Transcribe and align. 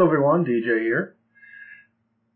Hello 0.00 0.10
everyone, 0.10 0.46
DJ 0.46 0.80
here. 0.80 1.14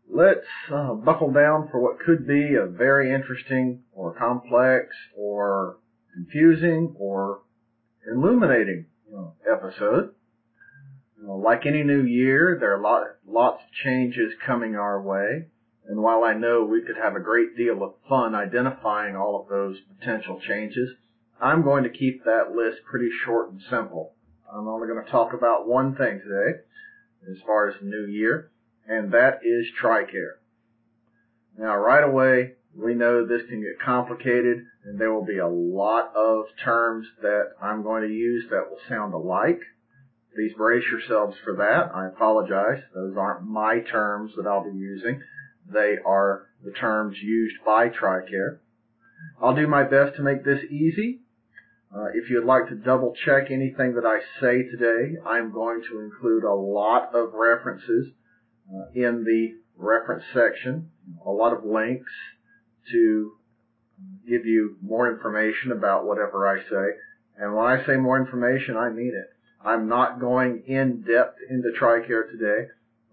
Let's 0.07 0.45
uh, 0.71 0.93
buckle 0.93 1.31
down 1.31 1.67
for 1.71 1.79
what 1.79 1.99
could 1.99 2.27
be 2.27 2.53
a 2.53 2.67
very 2.67 3.11
interesting 3.11 3.81
or 3.91 4.13
complex 4.13 4.89
or 5.17 5.79
confusing 6.13 6.95
or 6.99 7.41
illuminating 8.07 8.85
episode. 9.51 10.11
Like 11.19 11.65
any 11.65 11.81
new 11.81 12.03
year, 12.03 12.55
there 12.59 12.75
are 12.75 12.79
lot, 12.79 13.07
lots 13.27 13.63
of 13.63 13.71
changes 13.83 14.33
coming 14.45 14.75
our 14.75 15.01
way. 15.01 15.47
And 15.87 16.03
while 16.03 16.23
I 16.23 16.35
know 16.35 16.65
we 16.65 16.83
could 16.83 16.97
have 16.97 17.15
a 17.15 17.19
great 17.19 17.57
deal 17.57 17.81
of 17.81 17.95
fun 18.07 18.35
identifying 18.35 19.15
all 19.15 19.41
of 19.41 19.49
those 19.49 19.77
potential 19.97 20.39
changes, 20.39 20.91
I'm 21.41 21.63
going 21.63 21.83
to 21.85 21.89
keep 21.89 22.25
that 22.25 22.51
list 22.55 22.81
pretty 22.87 23.09
short 23.25 23.49
and 23.49 23.61
simple. 23.71 24.13
I'm 24.53 24.67
only 24.67 24.87
going 24.87 25.03
to 25.03 25.09
talk 25.09 25.33
about 25.33 25.67
one 25.67 25.95
thing 25.95 26.21
today 26.23 26.59
as 27.29 27.37
far 27.45 27.69
as 27.69 27.75
the 27.79 27.87
new 27.87 28.05
year, 28.05 28.51
and 28.87 29.11
that 29.11 29.41
is 29.43 29.67
TRICARE. 29.81 30.39
Now, 31.57 31.77
right 31.77 32.03
away, 32.03 32.53
we 32.75 32.93
know 32.93 33.25
this 33.25 33.47
can 33.47 33.61
get 33.61 33.79
complicated, 33.79 34.65
and 34.83 34.99
there 34.99 35.13
will 35.13 35.25
be 35.25 35.37
a 35.37 35.47
lot 35.47 36.13
of 36.15 36.45
terms 36.63 37.07
that 37.21 37.51
I'm 37.61 37.83
going 37.83 38.03
to 38.03 38.13
use 38.13 38.45
that 38.49 38.69
will 38.69 38.79
sound 38.89 39.13
alike. 39.13 39.61
Please 40.35 40.51
brace 40.57 40.83
yourselves 40.91 41.37
for 41.43 41.55
that. 41.55 41.95
I 41.95 42.07
apologize. 42.07 42.83
Those 42.93 43.15
aren't 43.17 43.47
my 43.47 43.79
terms 43.79 44.33
that 44.35 44.45
I'll 44.45 44.69
be 44.69 44.77
using. 44.77 45.21
They 45.71 45.95
are 46.05 46.47
the 46.63 46.71
terms 46.71 47.17
used 47.21 47.55
by 47.65 47.87
TRICARE. 47.89 48.59
I'll 49.41 49.55
do 49.55 49.67
my 49.67 49.83
best 49.83 50.17
to 50.17 50.21
make 50.21 50.43
this 50.43 50.63
easy. 50.69 51.21
Uh, 51.95 52.07
if 52.13 52.29
you'd 52.29 52.45
like 52.45 52.67
to 52.67 52.75
double 52.75 53.13
check 53.25 53.49
anything 53.49 53.95
that 53.95 54.05
I 54.05 54.19
say 54.41 54.63
today, 54.63 55.15
I'm 55.25 55.53
going 55.53 55.81
to 55.89 56.01
include 56.01 56.43
a 56.43 56.53
lot 56.53 57.15
of 57.15 57.33
references 57.33 58.07
uh, 58.69 58.91
in 58.93 59.23
the 59.23 59.55
reference 59.77 60.23
section, 60.33 60.89
a 61.25 61.29
lot 61.29 61.53
of 61.53 61.63
links 61.63 62.11
to 62.91 63.31
give 64.27 64.45
you 64.45 64.75
more 64.81 65.09
information 65.09 65.71
about 65.71 66.05
whatever 66.05 66.45
I 66.45 66.59
say. 66.69 66.97
And 67.37 67.55
when 67.55 67.65
I 67.65 67.85
say 67.85 67.95
more 67.95 68.19
information, 68.19 68.75
I 68.75 68.89
mean 68.89 69.13
it. 69.15 69.29
I'm 69.65 69.87
not 69.87 70.19
going 70.19 70.63
in 70.67 71.01
depth 71.01 71.37
into 71.49 71.71
TRICARE 71.79 72.29
today. 72.31 72.67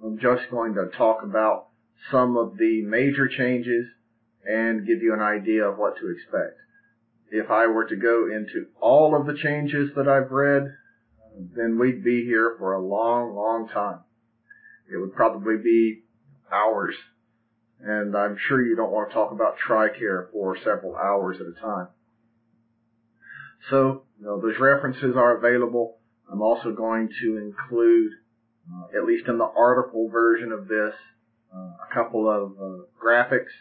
I'm 0.04 0.18
just 0.18 0.50
going 0.50 0.74
to 0.74 0.90
talk 0.96 1.22
about 1.22 1.68
some 2.10 2.36
of 2.36 2.56
the 2.58 2.82
major 2.82 3.28
changes 3.28 3.86
and 4.44 4.86
give 4.86 5.02
you 5.02 5.14
an 5.14 5.20
idea 5.20 5.68
of 5.68 5.78
what 5.78 5.96
to 5.98 6.10
expect. 6.10 6.58
If 7.34 7.50
I 7.50 7.66
were 7.66 7.86
to 7.88 7.96
go 7.96 8.26
into 8.26 8.66
all 8.78 9.18
of 9.18 9.26
the 9.26 9.40
changes 9.42 9.90
that 9.96 10.06
I've 10.06 10.30
read, 10.30 10.64
then 11.56 11.78
we'd 11.78 12.04
be 12.04 12.26
here 12.26 12.56
for 12.58 12.74
a 12.74 12.86
long, 12.86 13.34
long 13.34 13.68
time. 13.72 14.00
It 14.92 14.98
would 14.98 15.14
probably 15.14 15.56
be 15.56 16.02
hours. 16.52 16.94
And 17.80 18.14
I'm 18.14 18.36
sure 18.48 18.62
you 18.62 18.76
don't 18.76 18.92
want 18.92 19.08
to 19.08 19.14
talk 19.14 19.32
about 19.32 19.56
TRICARE 19.66 20.30
for 20.30 20.58
several 20.58 20.94
hours 20.94 21.38
at 21.40 21.46
a 21.46 21.58
time. 21.58 21.88
So, 23.70 24.02
you 24.20 24.26
know, 24.26 24.38
those 24.38 24.60
references 24.60 25.16
are 25.16 25.38
available. 25.38 25.96
I'm 26.30 26.42
also 26.42 26.72
going 26.72 27.08
to 27.22 27.38
include, 27.38 28.12
uh, 28.70 28.98
at 28.98 29.06
least 29.06 29.26
in 29.26 29.38
the 29.38 29.50
article 29.56 30.10
version 30.10 30.52
of 30.52 30.68
this, 30.68 30.92
uh, 31.54 31.58
a 31.58 31.94
couple 31.94 32.28
of 32.28 32.52
uh, 32.60 32.84
graphics 33.02 33.52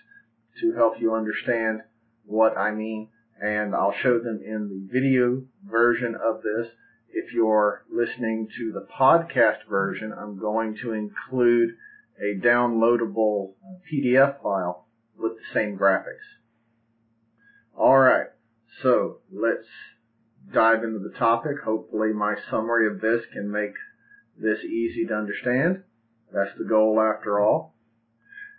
to 0.60 0.74
help 0.74 1.00
you 1.00 1.16
understand 1.16 1.84
what 2.26 2.58
I 2.58 2.72
mean, 2.72 3.08
and 3.42 3.74
I'll 3.74 3.96
show 4.04 4.20
them 4.20 4.40
in 4.46 4.70
the 4.70 4.94
video 4.94 5.42
version 5.70 6.16
of 6.16 6.44
this. 6.44 6.68
If 7.10 7.34
you're 7.34 7.84
listening 7.92 8.48
to 8.58 8.72
the 8.72 8.88
podcast 8.98 9.68
version, 9.70 10.14
I'm 10.18 10.40
going 10.40 10.78
to 10.84 10.94
include 10.94 11.72
a 12.20 12.40
downloadable 12.40 13.54
PDF 13.92 14.42
file 14.42 14.86
with 15.18 15.34
the 15.34 15.54
same 15.54 15.78
graphics. 15.78 16.38
Alright, 17.78 18.28
so 18.84 19.18
let's 19.32 19.68
dive 20.54 20.84
into 20.84 21.00
the 21.00 21.18
topic. 21.18 21.62
Hopefully 21.66 22.14
my 22.14 22.36
summary 22.50 22.88
of 22.88 23.02
this 23.02 23.22
can 23.34 23.52
make 23.52 23.74
this 24.38 24.60
easy 24.64 25.06
to 25.08 25.16
understand. 25.16 25.84
That's 26.32 26.56
the 26.58 26.66
goal 26.66 27.02
after 27.02 27.40
all. 27.40 27.74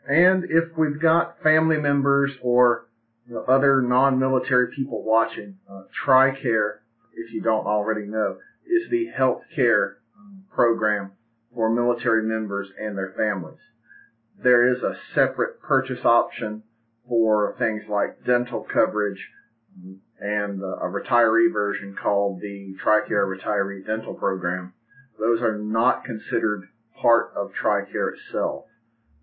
And 0.08 0.44
if 0.44 0.76
we've 0.76 1.00
got 1.00 1.40
family 1.42 1.78
members 1.78 2.32
or 2.42 2.88
you 3.28 3.34
know, 3.34 3.44
other 3.44 3.82
non-military 3.82 4.74
people 4.74 5.02
watching, 5.02 5.58
uh, 5.70 5.82
TRICARE, 6.04 6.80
if 7.14 7.32
you 7.32 7.40
don't 7.40 7.66
already 7.66 8.06
know, 8.06 8.38
is 8.66 8.90
the 8.90 9.06
health 9.16 9.42
care 9.54 9.98
um, 10.18 10.44
program 10.50 11.12
for 11.54 11.70
military 11.70 12.22
members 12.22 12.68
and 12.80 12.96
their 12.96 13.14
families. 13.16 13.60
There 14.42 14.72
is 14.72 14.82
a 14.82 14.96
separate 15.14 15.60
purchase 15.60 16.04
option 16.04 16.62
for 17.08 17.54
things 17.58 17.82
like 17.88 18.24
dental 18.24 18.66
coverage 18.72 19.28
um, 19.76 20.00
and 20.20 20.60
a 20.60 20.86
retiree 20.86 21.52
version 21.52 21.96
called 22.00 22.40
the 22.40 22.74
TRICARE 22.82 23.38
Retiree 23.38 23.86
Dental 23.86 24.14
Program. 24.14 24.72
Those 25.18 25.40
are 25.42 25.58
not 25.58 26.04
considered 26.04 26.68
part 27.00 27.32
of 27.36 27.52
TRICARE 27.52 28.14
itself. 28.14 28.64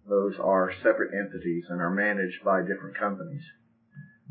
Those 0.08 0.36
are 0.40 0.74
separate 0.84 1.14
entities 1.14 1.66
and 1.70 1.82
are 1.82 1.90
managed 1.90 2.44
by 2.44 2.62
different 2.62 2.98
companies. 2.98 3.44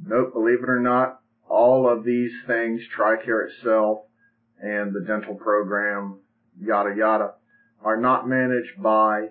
Note, 0.08 0.32
believe 0.32 0.62
it 0.62 0.70
or 0.70 0.80
not, 0.80 1.20
all 1.48 1.88
of 1.88 2.04
these 2.04 2.32
things, 2.46 2.80
TRICARE 2.96 3.48
itself 3.48 3.98
and 4.60 4.94
the 4.94 5.04
dental 5.06 5.34
program, 5.34 6.20
yada 6.58 6.94
yada, 6.96 7.34
are 7.82 7.96
not 7.96 8.26
managed 8.26 8.82
by 8.82 9.28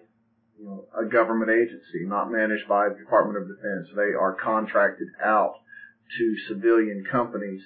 you 0.59 0.65
know, 0.65 0.85
a 0.99 1.05
government 1.05 1.51
agency, 1.51 2.05
not 2.05 2.31
managed 2.31 2.67
by 2.67 2.89
the 2.89 2.95
Department 2.95 3.37
of 3.37 3.47
Defense. 3.47 3.87
They 3.95 4.13
are 4.13 4.37
contracted 4.41 5.07
out 5.23 5.55
to 6.17 6.35
civilian 6.47 7.05
companies 7.11 7.61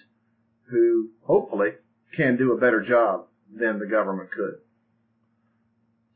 who 0.69 1.09
hopefully 1.23 1.71
can 2.15 2.37
do 2.37 2.53
a 2.53 2.57
better 2.57 2.81
job 2.81 3.27
than 3.53 3.79
the 3.79 3.85
government 3.85 4.31
could. 4.31 4.55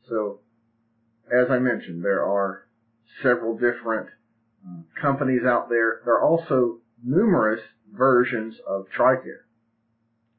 So 0.08 0.40
as 1.30 1.50
I 1.50 1.58
mentioned, 1.58 2.04
there 2.04 2.24
are 2.24 2.66
several 3.22 3.54
different 3.54 4.08
uh, 4.66 4.80
companies 5.00 5.42
out 5.46 5.68
there. 5.68 6.00
There 6.04 6.14
are 6.14 6.22
also 6.22 6.80
numerous 7.02 7.60
versions 7.92 8.56
of 8.66 8.86
TRICARE. 8.96 9.44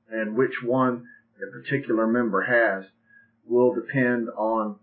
And 0.10 0.36
which 0.36 0.64
one 0.64 1.06
a 1.42 1.52
particular 1.52 2.08
member 2.08 2.42
has 2.42 2.86
will 3.46 3.74
depend 3.74 4.30
on 4.30 4.78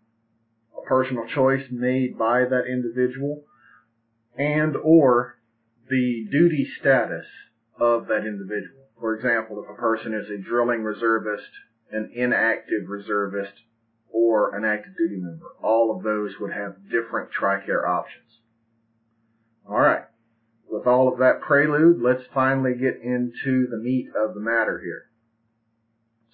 a 0.77 0.87
personal 0.87 1.27
choice 1.27 1.65
made 1.71 2.19
by 2.19 2.45
that 2.45 2.67
individual 2.67 3.45
and 4.37 4.77
or 4.77 5.39
the 5.89 6.27
duty 6.31 6.67
status 6.81 7.27
of 7.79 8.07
that 8.09 8.27
individual. 8.27 8.89
For 8.99 9.15
example, 9.15 9.63
if 9.63 9.71
a 9.71 9.81
person 9.81 10.15
is 10.15 10.31
a 10.31 10.39
drilling 10.39 10.83
reservist, 10.83 11.49
an 11.91 12.11
inactive 12.15 12.89
reservist, 12.89 13.53
or 14.11 14.57
an 14.57 14.65
active 14.65 14.97
duty 14.97 15.17
member. 15.17 15.47
All 15.63 15.95
of 15.95 16.05
those 16.05 16.35
would 16.41 16.53
have 16.53 16.89
different 16.89 17.31
TRICARE 17.33 17.87
options. 17.87 18.39
Alright. 19.69 20.05
With 20.75 20.89
all 20.89 21.07
of 21.07 21.21
that 21.21 21.41
prelude, 21.41 22.03
let's 22.03 22.27
finally 22.35 22.75
get 22.75 23.01
into 23.01 23.69
the 23.69 23.77
meat 23.77 24.09
of 24.17 24.35
the 24.35 24.41
matter 24.41 24.81
here. 24.83 25.09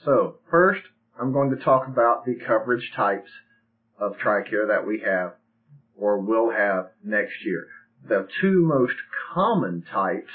So, 0.02 0.38
first, 0.50 0.80
I'm 1.20 1.30
going 1.30 1.50
to 1.50 1.62
talk 1.62 1.86
about 1.86 2.24
the 2.24 2.36
coverage 2.46 2.90
types 2.96 3.28
of 3.98 4.16
TRICARE 4.16 4.68
that 4.68 4.86
we 4.86 5.00
have 5.00 5.34
or 5.94 6.20
will 6.20 6.50
have 6.52 6.92
next 7.04 7.44
year. 7.44 7.66
The 8.08 8.28
two 8.40 8.64
most 8.64 8.94
common 9.34 9.82
types 9.82 10.32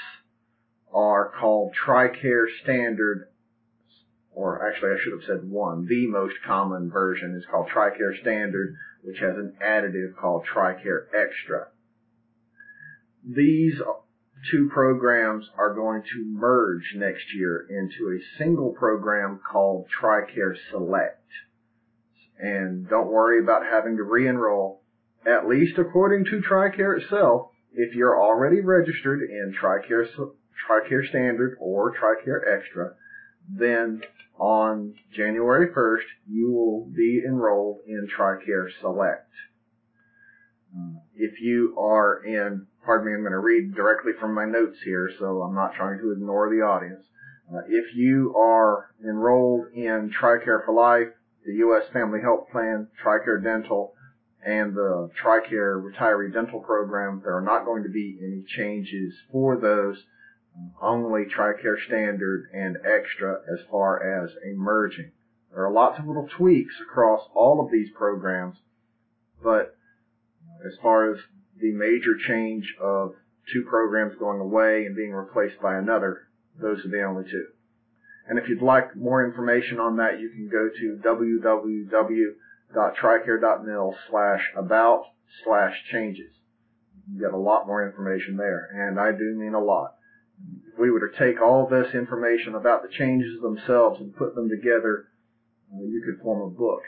are 0.94 1.32
called 1.40 1.74
TRICARE 1.74 2.46
Standard 2.62 3.26
or 4.30 4.68
actually 4.68 4.90
I 4.90 5.02
should 5.02 5.14
have 5.14 5.26
said 5.26 5.50
one. 5.50 5.86
The 5.86 6.06
most 6.06 6.36
common 6.46 6.92
version 6.92 7.34
is 7.36 7.44
called 7.50 7.70
TRICARE 7.70 8.20
Standard, 8.20 8.76
which 9.02 9.18
has 9.18 9.34
an 9.36 9.56
additive 9.60 10.14
called 10.14 10.44
TRICARE 10.46 11.08
Extra. 11.12 11.70
These 13.26 13.80
two 14.50 14.70
programs 14.72 15.46
are 15.58 15.74
going 15.74 16.02
to 16.02 16.24
merge 16.24 16.94
next 16.94 17.34
year 17.34 17.66
into 17.68 18.12
a 18.12 18.38
single 18.38 18.70
program 18.72 19.40
called 19.50 19.86
TRICARE 20.00 20.56
Select. 20.70 21.22
And 22.38 22.88
don't 22.88 23.10
worry 23.10 23.42
about 23.42 23.64
having 23.64 23.96
to 23.96 24.04
re-enroll, 24.04 24.82
at 25.26 25.48
least 25.48 25.78
according 25.78 26.26
to 26.26 26.40
TRICARE 26.40 27.02
itself, 27.02 27.50
if 27.72 27.94
you're 27.94 28.20
already 28.20 28.60
registered 28.60 29.22
in 29.22 29.54
TRICARE, 29.60 30.06
TRICARE 30.66 31.08
Standard 31.08 31.56
or 31.58 31.94
TRICARE 31.96 32.42
Extra, 32.58 32.94
then 33.48 34.02
on 34.38 34.94
January 35.14 35.68
1st, 35.72 36.04
you 36.28 36.50
will 36.52 36.86
be 36.94 37.22
enrolled 37.26 37.80
in 37.86 38.06
TRICARE 38.16 38.68
Select. 38.80 39.30
Uh, 40.76 40.98
if 41.14 41.40
you 41.40 41.74
are 41.78 42.22
in, 42.24 42.66
pardon 42.86 43.08
me, 43.08 43.14
I'm 43.14 43.20
going 43.20 43.32
to 43.32 43.40
read 43.40 43.74
directly 43.74 44.12
from 44.18 44.32
my 44.32 44.44
notes 44.44 44.78
here, 44.84 45.10
so 45.18 45.42
I'm 45.42 45.54
not 45.54 45.74
trying 45.74 45.98
to 45.98 46.12
ignore 46.12 46.48
the 46.48 46.62
audience. 46.62 47.04
Uh, 47.52 47.62
if 47.68 47.94
you 47.94 48.34
are 48.36 48.90
enrolled 49.04 49.66
in 49.74 50.10
TRICARE 50.18 50.64
for 50.64 50.72
Life, 50.72 51.12
the 51.44 51.54
U.S. 51.54 51.82
Family 51.92 52.20
Health 52.20 52.48
Plan, 52.50 52.88
TRICARE 53.02 53.42
Dental, 53.42 53.92
and 54.44 54.74
the 54.74 55.10
TRICARE 55.20 55.82
Retiree 55.82 56.32
Dental 56.32 56.60
Program. 56.60 57.20
There 57.22 57.36
are 57.36 57.42
not 57.42 57.64
going 57.64 57.82
to 57.82 57.88
be 57.88 58.18
any 58.22 58.44
changes 58.56 59.14
for 59.32 59.58
those, 59.58 60.04
only 60.80 61.24
TRICARE 61.24 61.84
Standard 61.86 62.48
and 62.54 62.76
Extra 62.86 63.40
as 63.52 63.66
far 63.68 64.24
as 64.24 64.30
a 64.44 64.54
merging. 64.54 65.10
There 65.52 65.64
are 65.64 65.72
lots 65.72 65.98
of 65.98 66.06
little 66.06 66.28
tweaks 66.36 66.74
across 66.80 67.22
all 67.34 67.64
of 67.64 67.72
these 67.72 67.90
programs, 67.96 68.56
but 69.42 69.76
as 70.64 70.76
far 70.82 71.12
as 71.12 71.18
the 71.60 71.72
major 71.72 72.16
change 72.26 72.74
of 72.80 73.12
two 73.52 73.64
programs 73.68 74.16
going 74.18 74.40
away 74.40 74.86
and 74.86 74.96
being 74.96 75.12
replaced 75.12 75.60
by 75.60 75.76
another, 75.76 76.28
those 76.60 76.82
are 76.84 76.88
the 76.88 77.02
only 77.02 77.30
two. 77.30 77.46
And 78.28 78.36
if 78.38 78.48
you'd 78.48 78.62
like 78.62 78.96
more 78.96 79.24
information 79.24 79.78
on 79.78 79.98
that, 79.98 80.18
you 80.20 80.30
can 80.30 80.48
go 80.48 80.68
to 80.68 80.98
www.tricare.mil 81.04 83.94
slash 84.10 84.42
about 84.56 85.04
slash 85.44 85.76
changes. 85.92 86.32
You 87.12 87.20
get 87.20 87.32
a 87.32 87.38
lot 87.38 87.68
more 87.68 87.86
information 87.86 88.36
there, 88.36 88.68
and 88.74 88.98
I 88.98 89.12
do 89.12 89.36
mean 89.36 89.54
a 89.54 89.60
lot. 89.60 89.94
If 90.72 90.78
we 90.78 90.90
were 90.90 91.08
to 91.08 91.16
take 91.16 91.40
all 91.40 91.68
this 91.68 91.94
information 91.94 92.56
about 92.56 92.82
the 92.82 92.88
changes 92.88 93.40
themselves 93.40 94.00
and 94.00 94.16
put 94.16 94.34
them 94.34 94.48
together, 94.48 95.06
you 95.72 96.02
could 96.04 96.18
form 96.22 96.42
a 96.42 96.50
book. 96.50 96.82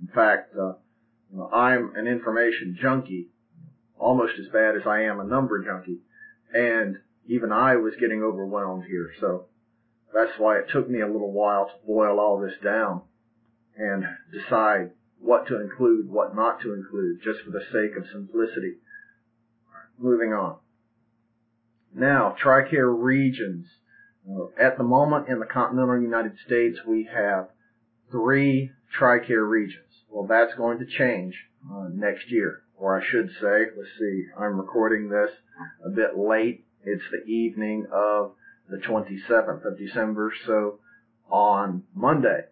In 0.00 0.06
fact, 0.14 0.54
uh, 0.56 0.74
I'm 1.52 1.94
an 1.94 2.06
information 2.06 2.76
junkie, 2.80 3.28
almost 3.98 4.38
as 4.38 4.48
bad 4.48 4.76
as 4.76 4.86
I 4.86 5.02
am 5.02 5.20
a 5.20 5.24
number 5.24 5.62
junkie, 5.62 6.00
and 6.52 6.96
even 7.26 7.52
I 7.52 7.76
was 7.76 7.94
getting 8.00 8.22
overwhelmed 8.22 8.84
here. 8.84 9.10
So 9.20 9.46
that's 10.12 10.38
why 10.38 10.58
it 10.58 10.66
took 10.72 10.88
me 10.88 11.00
a 11.00 11.06
little 11.06 11.32
while 11.32 11.66
to 11.66 11.86
boil 11.86 12.18
all 12.18 12.40
this 12.40 12.58
down 12.62 13.02
and 13.76 14.04
decide 14.32 14.90
what 15.20 15.46
to 15.48 15.60
include, 15.60 16.08
what 16.08 16.34
not 16.34 16.60
to 16.62 16.74
include, 16.74 17.20
just 17.22 17.40
for 17.44 17.50
the 17.50 17.64
sake 17.72 17.96
of 17.96 18.10
simplicity. 18.10 18.76
Moving 19.98 20.32
on. 20.32 20.56
Now, 21.94 22.34
TRICARE 22.42 22.90
regions. 22.90 23.66
Uh, 24.28 24.46
at 24.58 24.78
the 24.78 24.84
moment 24.84 25.28
in 25.28 25.40
the 25.40 25.46
continental 25.46 26.00
United 26.00 26.32
States, 26.44 26.78
we 26.86 27.08
have 27.12 27.48
three 28.10 28.70
TRICARE 28.98 29.48
regions. 29.48 29.89
Well, 30.10 30.26
that's 30.26 30.54
going 30.54 30.78
to 30.80 30.86
change 30.86 31.34
uh, 31.70 31.88
next 31.92 32.30
year. 32.30 32.62
Or 32.76 33.00
I 33.00 33.04
should 33.04 33.28
say, 33.40 33.66
let's 33.76 33.90
see, 33.98 34.24
I'm 34.38 34.58
recording 34.58 35.08
this 35.08 35.30
a 35.84 35.90
bit 35.90 36.18
late 36.18 36.64
it's 36.84 37.02
the 37.10 37.30
evening 37.30 37.86
of 37.92 38.32
the 38.68 38.78
27th 38.78 39.66
of 39.66 39.78
December, 39.78 40.32
so 40.46 40.78
on 41.30 41.84
Monday, 41.94 42.44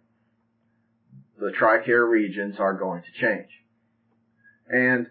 the 1.40 1.50
TRICARE 1.50 2.08
regions 2.08 2.56
are 2.58 2.74
going 2.74 3.02
to 3.02 3.20
change. 3.20 3.48
And 4.68 5.06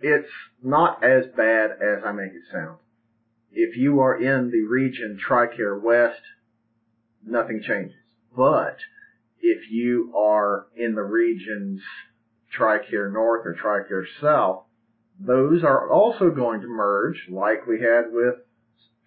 it's 0.00 0.30
not 0.62 1.04
as 1.04 1.26
bad 1.36 1.72
as 1.72 2.02
I 2.04 2.12
make 2.12 2.32
it 2.32 2.42
sound. 2.50 2.78
If 3.52 3.76
you 3.76 4.00
are 4.00 4.16
in 4.16 4.50
the 4.50 4.62
region 4.62 5.18
TRICARE 5.18 5.80
West, 5.82 6.20
nothing 7.24 7.62
changes. 7.66 7.96
But 8.34 8.78
if 9.40 9.70
you 9.70 10.12
are 10.16 10.66
in 10.76 10.94
the 10.94 11.02
regions 11.02 11.80
TRICARE 12.52 13.12
North 13.12 13.46
or 13.46 13.54
TRICARE 13.54 14.06
South, 14.20 14.64
those 15.18 15.62
are 15.62 15.90
also 15.90 16.30
going 16.30 16.60
to 16.60 16.66
merge 16.66 17.26
like 17.30 17.66
we 17.66 17.80
had 17.80 18.12
with 18.12 18.34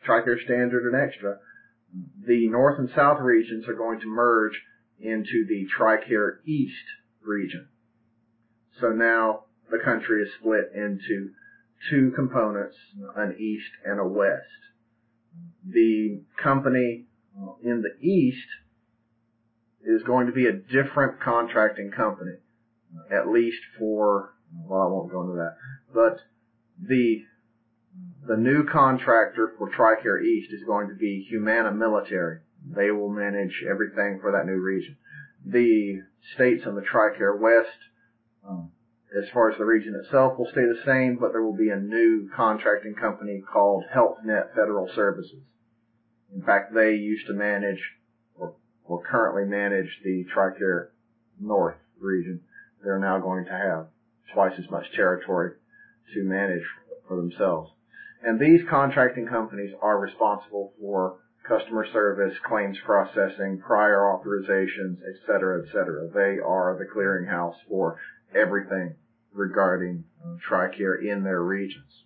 TRICARE 0.06 0.44
Standard 0.44 0.86
and 0.86 0.96
Extra, 0.96 1.38
the 2.26 2.48
North 2.50 2.80
and 2.80 2.90
South 2.96 3.20
regions 3.20 3.68
are 3.68 3.74
going 3.74 4.00
to 4.00 4.08
merge 4.08 4.62
into 5.00 5.46
the 5.48 5.68
TRICARE 5.78 6.40
East 6.46 6.86
region. 7.22 7.68
So 8.80 8.92
now 8.92 9.46
the 9.72 9.80
country 9.80 10.24
is 10.24 10.30
split 10.40 10.72
into 10.74 11.32
two 11.90 12.12
components, 12.16 12.76
an 13.16 13.36
East 13.40 13.72
and 13.86 14.00
a 14.00 14.06
West. 14.06 14.46
The 15.66 16.22
company 16.42 17.06
in 17.64 17.82
the 17.82 18.06
East 18.06 18.48
is 19.84 20.04
going 20.04 20.28
to 20.28 20.34
be 20.34 20.48
a 20.48 20.52
different 20.52 21.20
contracting 21.22 21.92
company, 21.92 22.34
at 23.12 23.30
least 23.30 23.62
for, 23.78 24.34
well, 24.66 24.82
I 24.82 24.88
won't 24.88 25.12
go 25.12 25.22
into 25.22 25.36
that, 25.36 25.56
but 25.94 26.20
the 26.82 27.24
the 28.28 28.38
new 28.38 28.64
contractor 28.64 29.54
for 29.58 29.70
TRICARE 29.70 30.22
East 30.24 30.54
is 30.54 30.64
going 30.64 30.88
to 30.90 30.94
be 30.94 31.26
Humana 31.30 31.72
Military. 31.72 32.40
They 32.64 32.92
will 32.92 33.10
manage 33.10 33.64
everything 33.70 34.20
for 34.22 34.32
that 34.32 34.46
new 34.46 34.60
region. 34.60 34.98
The 35.46 36.02
states 36.36 36.66
in 36.66 36.76
the 36.76 36.82
TRICARE 36.82 37.40
West, 37.40 37.78
um, 38.48 38.72
as 39.18 39.30
far 39.34 39.50
as 39.50 39.58
the 39.58 39.66
region 39.66 39.96
itself, 39.96 40.38
will 40.38 40.50
stay 40.52 40.62
the 40.62 40.84
same, 40.86 41.18
but 41.20 41.32
there 41.32 41.42
will 41.42 41.58
be 41.58 41.70
a 41.70 41.80
new 41.80 42.30
contracting 42.36 42.94
company 42.94 43.42
called 43.52 43.86
HealthNet 43.96 44.54
Federal 44.54 44.88
Services. 44.94 45.42
In 46.34 46.44
fact, 46.44 46.74
they 46.74 46.94
used 46.94 47.26
to 47.28 47.34
manage, 47.34 47.82
or 48.90 49.04
currently 49.04 49.46
manage, 49.46 49.88
the 50.04 50.26
TRICARE 50.34 50.90
North 51.40 51.78
region. 52.00 52.42
They're 52.84 53.00
now 53.00 53.20
going 53.20 53.46
to 53.46 53.52
have 53.52 53.88
twice 54.34 54.54
as 54.58 54.70
much 54.70 54.92
territory 54.96 55.54
to 56.14 56.24
manage 56.24 56.64
for 57.08 57.16
themselves. 57.18 57.72
And 58.24 58.40
these 58.40 58.62
contracting 58.70 59.28
companies 59.28 59.74
are 59.82 60.00
responsible 60.00 60.74
for 60.80 61.20
customer 61.48 61.86
service, 61.94 62.36
claims 62.46 62.78
processing, 62.84 63.62
prior 63.66 64.00
authorizations, 64.00 64.98
et 65.08 65.16
cetera, 65.26 65.62
et 65.62 65.68
cetera. 65.72 66.10
They 66.10 66.40
are 66.40 66.76
the 66.78 66.86
clearinghouse 66.86 67.56
for 67.70 67.98
everything 68.36 68.96
regarding 69.34 70.04
uh, 70.26 70.36
TRICARE 70.48 71.06
in 71.06 71.24
their 71.24 71.42
regions. 71.42 72.06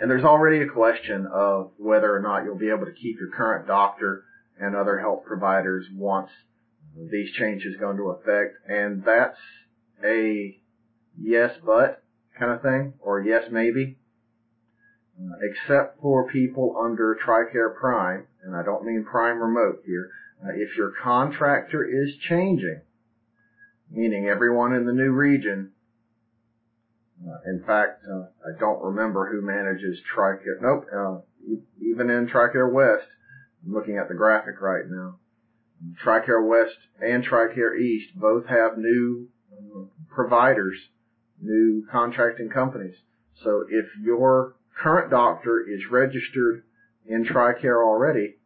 And 0.00 0.10
there's 0.10 0.24
already 0.24 0.60
a 0.62 0.68
question 0.68 1.26
of 1.32 1.70
whether 1.76 2.14
or 2.14 2.20
not 2.20 2.44
you'll 2.44 2.58
be 2.58 2.70
able 2.70 2.86
to 2.86 2.92
keep 2.92 3.18
your 3.18 3.30
current 3.30 3.66
doctor 3.66 4.24
and 4.60 4.74
other 4.76 4.98
health 4.98 5.24
providers 5.26 5.86
once 5.94 6.30
these 7.10 7.32
changes 7.32 7.76
go 7.80 7.90
into 7.90 8.10
effect. 8.10 8.54
And 8.68 9.04
that's 9.04 9.38
a 10.04 10.58
yes, 11.20 11.52
but 11.64 12.02
kind 12.38 12.52
of 12.52 12.62
thing, 12.62 12.94
or 13.00 13.20
yes, 13.20 13.44
maybe 13.50 13.96
uh, 15.20 15.34
except 15.42 16.00
for 16.00 16.28
people 16.28 16.76
under 16.82 17.16
TRICARE 17.24 17.76
Prime, 17.78 18.26
and 18.42 18.56
I 18.56 18.64
don't 18.64 18.84
mean 18.84 19.04
Prime 19.04 19.40
Remote 19.40 19.82
here, 19.86 20.10
uh, 20.44 20.50
if 20.54 20.76
your 20.76 20.92
contractor 21.02 21.84
is 21.84 22.16
changing, 22.28 22.80
meaning 23.90 24.26
everyone 24.26 24.74
in 24.74 24.86
the 24.86 24.92
new 24.92 25.12
region, 25.12 25.70
uh, 27.24 27.38
in 27.48 27.62
fact, 27.64 28.02
uh, 28.10 28.24
I 28.24 28.58
don't 28.58 28.82
remember 28.82 29.30
who 29.30 29.40
manages 29.40 30.00
TRICARE, 30.14 30.60
nope, 30.60 30.86
uh, 30.92 31.58
even 31.80 32.10
in 32.10 32.26
TRICARE 32.26 32.72
West, 32.72 33.06
I'm 33.64 33.72
looking 33.72 33.98
at 33.98 34.08
the 34.08 34.14
graphic 34.14 34.60
right 34.60 34.84
now, 34.88 35.18
TRICARE 36.02 36.46
West 36.46 36.76
and 37.00 37.24
TRICARE 37.24 37.76
East 37.78 38.14
both 38.16 38.46
have 38.46 38.78
new 38.78 39.28
uh, 39.52 39.84
providers, 40.08 40.78
new 41.40 41.86
contracting 41.90 42.48
companies. 42.48 42.96
So 43.42 43.64
if 43.68 43.86
your 44.02 44.56
current 44.76 45.10
doctor 45.10 45.64
is 45.66 45.90
registered 45.90 46.64
in 47.06 47.24
TRICARE 47.24 47.84
already 47.84 48.36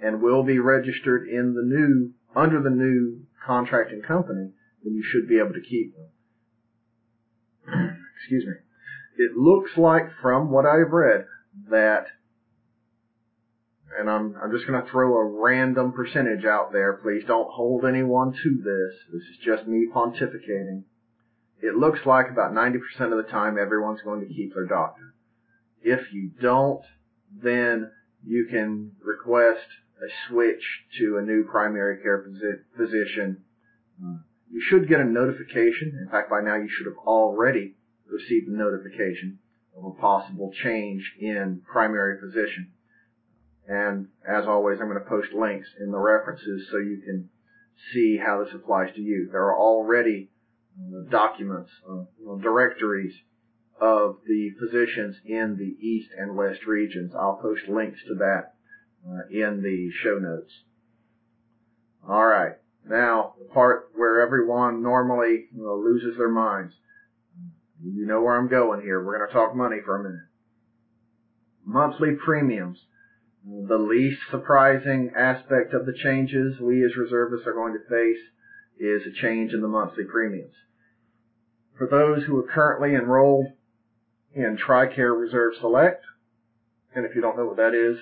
and 0.00 0.22
will 0.22 0.42
be 0.42 0.58
registered 0.58 1.28
in 1.28 1.54
the 1.54 1.62
new, 1.62 2.12
under 2.34 2.62
the 2.62 2.70
new 2.70 3.26
contracting 3.44 4.02
company, 4.02 4.50
then 4.82 4.94
you 4.94 5.02
should 5.02 5.28
be 5.28 5.38
able 5.38 5.54
to 5.54 5.60
keep 5.60 5.94
them. 5.96 6.08
Excuse 8.16 8.44
me. 8.46 8.52
It 9.16 9.36
looks 9.36 9.76
like 9.76 10.10
from 10.20 10.50
what 10.50 10.66
I've 10.66 10.90
read 10.90 11.26
that, 11.70 12.06
and 13.98 14.10
I'm, 14.10 14.36
I'm 14.42 14.50
just 14.50 14.66
going 14.66 14.82
to 14.82 14.90
throw 14.90 15.16
a 15.16 15.24
random 15.24 15.92
percentage 15.92 16.44
out 16.44 16.72
there. 16.72 16.94
Please 16.94 17.24
don't 17.26 17.50
hold 17.50 17.84
anyone 17.84 18.32
to 18.32 18.50
this. 18.56 18.98
This 19.12 19.22
is 19.22 19.38
just 19.44 19.66
me 19.66 19.86
pontificating. 19.94 20.82
It 21.60 21.76
looks 21.76 22.00
like 22.04 22.30
about 22.30 22.52
90% 22.52 22.76
of 23.00 23.16
the 23.16 23.30
time 23.30 23.56
everyone's 23.58 24.02
going 24.02 24.20
to 24.20 24.34
keep 24.34 24.54
their 24.54 24.66
doctor. 24.66 25.14
If 25.82 26.12
you 26.12 26.30
don't, 26.40 26.82
then 27.42 27.90
you 28.24 28.46
can 28.50 28.92
request 29.02 29.66
a 29.98 30.08
switch 30.28 30.62
to 30.98 31.18
a 31.18 31.22
new 31.22 31.44
primary 31.44 32.02
care 32.02 32.24
physician. 32.76 33.42
Uh, 34.02 34.18
you 34.50 34.60
should 34.60 34.88
get 34.88 35.00
a 35.00 35.04
notification. 35.04 35.98
In 36.02 36.08
fact, 36.10 36.30
by 36.30 36.40
now 36.40 36.56
you 36.56 36.68
should 36.68 36.86
have 36.86 36.98
already 37.06 37.76
received 38.10 38.48
a 38.48 38.56
notification 38.56 39.38
of 39.76 39.84
a 39.84 39.90
possible 40.00 40.52
change 40.62 41.14
in 41.18 41.62
primary 41.66 42.18
physician. 42.20 42.70
And 43.66 44.08
as 44.28 44.46
always, 44.46 44.78
I'm 44.80 44.88
going 44.88 45.02
to 45.02 45.08
post 45.08 45.32
links 45.32 45.68
in 45.80 45.90
the 45.90 45.98
references 45.98 46.68
so 46.70 46.78
you 46.78 47.00
can 47.04 47.30
see 47.92 48.18
how 48.18 48.44
this 48.44 48.54
applies 48.54 48.94
to 48.94 49.00
you. 49.00 49.28
There 49.30 49.42
are 49.42 49.58
already 49.58 50.30
documents, 51.10 51.70
uh, 51.88 52.04
directories 52.42 53.14
of 53.80 54.18
the 54.26 54.50
physicians 54.60 55.16
in 55.24 55.56
the 55.56 55.86
East 55.86 56.10
and 56.16 56.36
West 56.36 56.66
regions. 56.66 57.12
I'll 57.14 57.38
post 57.40 57.68
links 57.68 58.00
to 58.08 58.14
that 58.16 58.54
uh, 59.06 59.26
in 59.30 59.62
the 59.62 59.90
show 60.02 60.18
notes. 60.18 60.52
All 62.08 62.26
right. 62.26 62.54
Now, 62.86 63.34
the 63.38 63.46
part 63.46 63.90
where 63.94 64.20
everyone 64.20 64.82
normally 64.82 65.46
you 65.54 65.62
know, 65.62 65.76
loses 65.76 66.18
their 66.18 66.30
minds. 66.30 66.74
You 67.82 68.06
know 68.06 68.22
where 68.22 68.36
I'm 68.36 68.48
going 68.48 68.82
here. 68.82 69.02
We're 69.02 69.18
going 69.18 69.28
to 69.28 69.34
talk 69.34 69.54
money 69.54 69.76
for 69.84 70.00
a 70.00 70.02
minute. 70.02 70.26
Monthly 71.64 72.14
premiums. 72.24 72.78
The 73.46 73.76
least 73.76 74.22
surprising 74.30 75.12
aspect 75.14 75.74
of 75.74 75.84
the 75.84 75.92
changes 75.92 76.58
we 76.58 76.82
as 76.82 76.96
reservists 76.96 77.46
are 77.46 77.52
going 77.52 77.74
to 77.74 77.88
face 77.90 78.22
is 78.78 79.02
a 79.06 79.20
change 79.20 79.52
in 79.52 79.60
the 79.60 79.68
monthly 79.68 80.04
premiums. 80.04 80.54
For 81.76 81.86
those 81.86 82.24
who 82.24 82.38
are 82.38 82.48
currently 82.48 82.94
enrolled 82.94 83.48
in 84.32 84.56
TRICARE 84.56 85.14
Reserve 85.14 85.54
Select, 85.60 86.02
and 86.94 87.04
if 87.04 87.14
you 87.14 87.20
don't 87.20 87.36
know 87.36 87.44
what 87.44 87.58
that 87.58 87.74
is, 87.74 87.98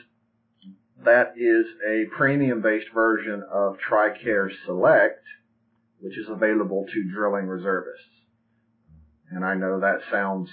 that 1.04 1.32
is 1.36 1.66
a 1.84 2.04
premium-based 2.16 2.92
version 2.94 3.42
of 3.50 3.78
TRICARE 3.80 4.50
Select, 4.64 5.24
which 5.98 6.16
is 6.18 6.28
available 6.28 6.86
to 6.86 7.10
drilling 7.12 7.48
reservists. 7.48 8.06
And 9.32 9.44
I 9.44 9.54
know 9.54 9.80
that 9.80 10.02
sounds, 10.08 10.50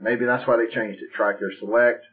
maybe 0.00 0.24
that's 0.24 0.46
why 0.46 0.56
they 0.56 0.72
changed 0.74 1.02
it, 1.02 1.10
TRICARE 1.14 1.58
Select 1.58 2.06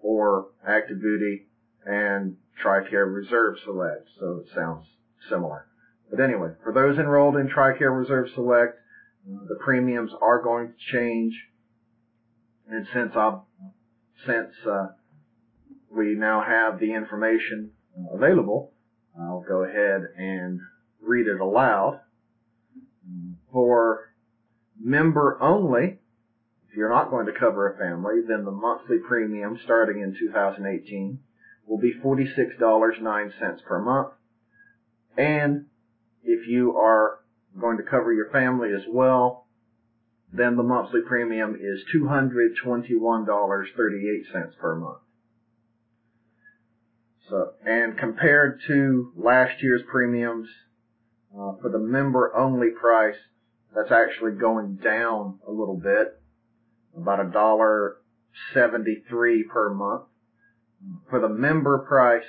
or 0.00 0.48
active 0.66 1.00
duty 1.00 1.46
and 1.86 2.36
TRICARE 2.62 3.12
Reserve 3.12 3.56
Select. 3.64 4.08
So 4.18 4.42
it 4.44 4.54
sounds 4.54 4.86
similar. 5.28 5.66
But 6.10 6.20
anyway, 6.20 6.52
for 6.62 6.72
those 6.72 6.98
enrolled 6.98 7.36
in 7.36 7.48
TRICARE 7.48 7.96
Reserve 7.96 8.28
Select, 8.34 8.78
the 9.26 9.56
premiums 9.62 10.12
are 10.20 10.42
going 10.42 10.68
to 10.68 10.92
change. 10.92 11.34
And 12.68 12.86
since 12.92 13.12
I've, 13.14 13.40
since 14.26 14.52
uh, 14.66 14.88
we 15.90 16.14
now 16.14 16.42
have 16.42 16.80
the 16.80 16.94
information 16.94 17.72
available, 18.12 18.72
I'll 19.18 19.44
go 19.46 19.64
ahead 19.64 20.02
and 20.16 20.60
read 21.00 21.26
it 21.26 21.40
aloud. 21.40 22.00
For 23.52 24.12
member 24.78 25.38
only, 25.40 25.98
if 26.70 26.76
you're 26.76 26.90
not 26.90 27.10
going 27.10 27.26
to 27.26 27.32
cover 27.32 27.68
a 27.68 27.76
family, 27.78 28.20
then 28.26 28.44
the 28.44 28.50
monthly 28.50 28.98
premium 28.98 29.58
starting 29.64 30.00
in 30.00 30.16
2018 30.18 31.20
will 31.66 31.78
be 31.78 31.94
$46.09 32.04 33.64
per 33.64 33.78
month. 33.80 34.08
And 35.16 35.66
if 36.22 36.46
you 36.46 36.76
are 36.76 37.20
going 37.58 37.78
to 37.78 37.82
cover 37.82 38.12
your 38.12 38.30
family 38.30 38.72
as 38.72 38.82
well, 38.88 39.46
then 40.32 40.56
the 40.56 40.62
monthly 40.62 41.00
premium 41.00 41.56
is 41.58 41.82
$221.38 41.94 44.58
per 44.60 44.76
month. 44.76 44.98
So, 47.30 47.54
and 47.64 47.96
compared 47.98 48.60
to 48.68 49.10
last 49.16 49.62
year's 49.62 49.80
premiums, 49.90 50.48
uh, 51.32 51.52
for 51.60 51.70
the 51.70 51.78
member 51.78 52.34
only 52.34 52.70
price, 52.70 53.16
that's 53.74 53.92
actually 53.92 54.32
going 54.32 54.76
down 54.76 55.38
a 55.46 55.50
little 55.50 55.76
bit, 55.76 56.17
about 57.00 57.24
a 57.24 57.30
dollar 57.30 57.96
seventy-three 58.54 59.44
per 59.44 59.72
month. 59.72 60.02
For 61.10 61.20
the 61.20 61.28
member 61.28 61.78
price, 61.78 62.26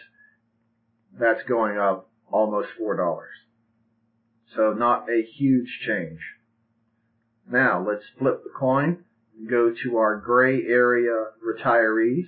that's 1.19 1.43
going 1.47 1.77
up 1.77 2.09
almost 2.31 2.69
four 2.77 2.95
dollars. 2.95 3.33
So 4.55 4.73
not 4.73 5.09
a 5.09 5.21
huge 5.37 5.79
change. 5.85 6.19
Now 7.51 7.85
let's 7.87 8.05
flip 8.17 8.43
the 8.43 8.49
coin 8.57 9.03
and 9.37 9.49
go 9.49 9.71
to 9.83 9.97
our 9.97 10.17
gray 10.17 10.63
area 10.63 11.25
retirees. 11.45 12.25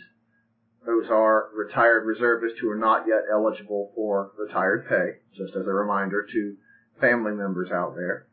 Those 0.86 1.10
are 1.12 1.50
retired 1.56 2.06
reservists 2.06 2.60
who 2.60 2.70
are 2.70 2.78
not 2.78 3.06
yet 3.08 3.22
eligible 3.32 3.92
for 3.96 4.32
retired 4.38 4.88
pay, 4.90 5.20
just 5.36 5.56
as 5.56 5.66
a 5.68 5.72
reminder 5.72 6.26
to 6.32 6.56
family 7.00 7.34
members 7.34 7.72
out 7.72 7.96
there. 7.96 8.28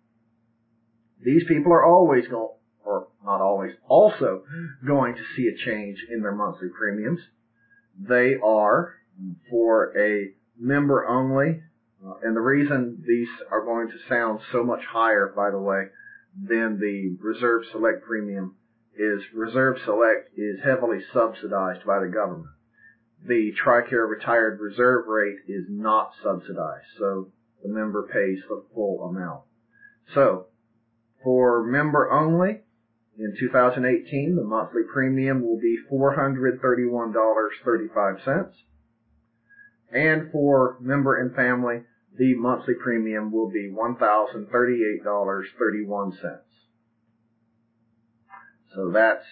These 1.23 1.45
people 1.49 1.73
are 1.73 1.85
always 1.85 2.29
going, 2.29 2.55
or 2.89 3.09
not 3.23 3.43
always, 3.43 3.73
also 3.87 4.43
going 4.87 5.15
to 5.15 5.23
see 5.37 5.47
a 5.47 5.65
change 5.65 5.99
in 6.11 6.23
their 6.23 6.35
monthly 6.35 6.69
premiums. 6.69 7.21
They 8.01 8.37
are 8.43 8.95
for 9.51 9.93
a 9.99 10.33
member 10.59 11.07
only, 11.07 11.63
uh, 12.05 12.15
and 12.23 12.35
the 12.35 12.41
reason 12.41 13.05
these 13.07 13.29
are 13.51 13.65
going 13.65 13.89
to 13.89 14.09
sound 14.09 14.41
so 14.51 14.65
much 14.65 14.85
higher, 14.85 15.33
by 15.37 15.51
the 15.51 15.59
way, 15.59 15.89
than 16.41 16.81
the 16.81 17.17
Reserve 17.21 17.63
Select 17.73 18.05
premium 18.05 18.55
is 18.97 19.21
Reserve 19.35 19.77
Select 19.85 20.31
is 20.37 20.61
heavily 20.65 21.01
subsidized 21.13 21.85
by 21.85 22.01
the 22.01 22.09
government. 22.09 22.55
The 23.27 23.53
TRICARE 23.63 24.09
retired 24.09 24.61
reserve 24.61 25.07
rate 25.09 25.39
is 25.49 25.65
not 25.69 26.13
subsidized, 26.23 26.87
so 26.99 27.33
the 27.63 27.69
member 27.69 28.05
pays 28.05 28.39
the 28.49 28.65
full 28.73 29.05
amount. 29.05 29.43
So, 30.15 30.47
for 31.23 31.65
member 31.65 32.11
only, 32.11 32.63
in 33.19 33.35
2018, 33.39 34.37
the 34.37 34.45
monthly 34.45 34.83
premium 34.93 35.43
will 35.43 35.59
be 35.59 35.79
$431.35. 35.91 38.53
And 39.91 40.31
for 40.31 40.77
member 40.81 41.17
and 41.17 41.35
family, 41.35 41.85
the 42.17 42.35
monthly 42.35 42.75
premium 42.75 43.33
will 43.33 43.51
be 43.51 43.71
$1,038.31. 43.71 46.39
So 48.75 48.91
that's 48.93 49.25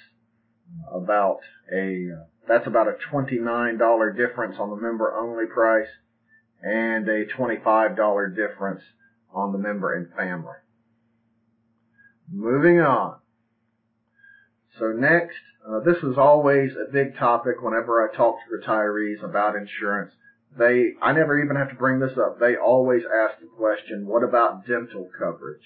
about 0.93 1.41
a 1.73 2.09
that's 2.49 2.67
about 2.67 2.89
a 2.89 2.97
$29 3.13 4.17
difference 4.17 4.57
on 4.59 4.71
the 4.71 4.77
member 4.77 5.15
only 5.15 5.47
price 5.47 5.87
and 6.63 7.09
a 7.09 7.27
$25 7.27 8.35
difference 8.35 8.83
on 9.33 9.53
the 9.53 9.59
member 9.59 9.95
and 9.95 10.13
family. 10.17 10.57
Moving 12.33 12.81
on. 12.81 13.19
So 14.79 14.93
next, 14.93 15.37
uh, 15.67 15.81
this 15.81 16.03
is 16.03 16.19
always 16.19 16.73
a 16.73 16.93
big 16.93 17.17
topic 17.17 17.63
whenever 17.63 18.09
I 18.09 18.15
talk 18.15 18.37
to 18.37 18.67
retirees 18.67 19.23
about 19.23 19.57
insurance. 19.57 20.13
They, 20.59 20.93
I 21.03 21.13
never 21.13 21.43
even 21.43 21.57
have 21.57 21.71
to 21.71 21.77
bring 21.77 22.01
this 22.01 22.17
up. 22.19 22.39
They 22.39 22.57
always 22.57 23.03
ask 23.05 23.41
the 23.41 23.47
question, 23.47 24.07
what 24.07 24.23
about 24.23 24.67
dental 24.67 25.09
coverage? 25.19 25.65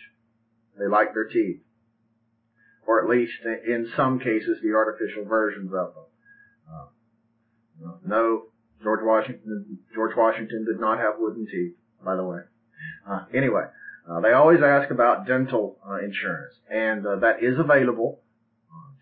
They 0.79 0.87
like 0.87 1.15
their 1.15 1.29
teeth 1.29 1.61
or 2.91 3.01
at 3.01 3.09
least 3.09 3.33
in 3.45 3.89
some 3.97 4.19
cases 4.19 4.59
the 4.63 4.75
artificial 4.75 5.25
versions 5.25 5.73
of 5.73 5.95
them. 5.95 6.05
Uh, 6.69 7.93
no, 8.05 8.47
George 8.83 9.01
Washington 9.05 9.79
George 9.95 10.17
Washington 10.17 10.67
did 10.67 10.81
not 10.81 10.99
have 10.99 11.15
wooden 11.19 11.47
teeth, 11.47 11.75
by 12.05 12.17
the 12.17 12.25
way. 12.25 12.41
Uh, 13.09 13.27
anyway, 13.33 13.63
uh, 14.11 14.21
they 14.21 14.33
always 14.33 14.61
ask 14.61 14.91
about 14.91 15.25
dental 15.25 15.79
uh, 15.89 15.99
insurance, 15.99 16.55
and 16.69 17.07
uh, 17.07 17.17
that 17.17 17.45
is 17.45 17.61
available 17.61 18.21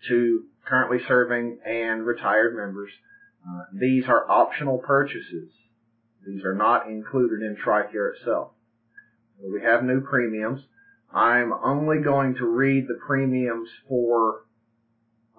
to 0.07 0.45
currently 0.65 0.99
serving 1.07 1.59
and 1.65 2.05
retired 2.05 2.55
members. 2.55 2.91
Uh, 3.47 3.63
these 3.73 4.05
are 4.07 4.29
optional 4.29 4.77
purchases. 4.77 5.51
These 6.25 6.43
are 6.43 6.55
not 6.55 6.87
included 6.87 7.41
in 7.41 7.55
TRICARE 7.55 8.15
itself. 8.15 8.51
We 9.41 9.61
have 9.61 9.83
new 9.83 10.01
premiums. 10.01 10.61
I'm 11.13 11.53
only 11.53 12.03
going 12.03 12.35
to 12.35 12.45
read 12.45 12.87
the 12.87 12.99
premiums 13.05 13.69
for, 13.87 14.45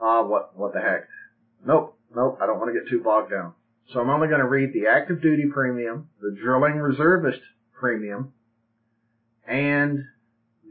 uh, 0.03 0.23
what, 0.23 0.59
what 0.59 0.73
the 0.73 0.81
heck. 0.81 1.07
Nope, 1.65 1.97
nope, 2.15 2.39
I 2.41 2.47
don't 2.47 2.59
want 2.59 2.75
to 2.75 2.81
get 2.81 2.89
too 2.89 3.03
bogged 3.03 3.31
down. 3.31 3.53
So 3.93 4.01
I'm 4.01 4.11
only 4.11 4.29
going 4.29 4.41
to 4.41 4.49
read 4.49 4.73
the 4.73 4.89
active 4.89 5.21
duty 5.21 5.45
premium, 5.53 6.09
the 6.21 6.37
drilling 6.41 6.77
reservist 6.77 7.41
premium, 7.79 8.33
and 9.47 10.05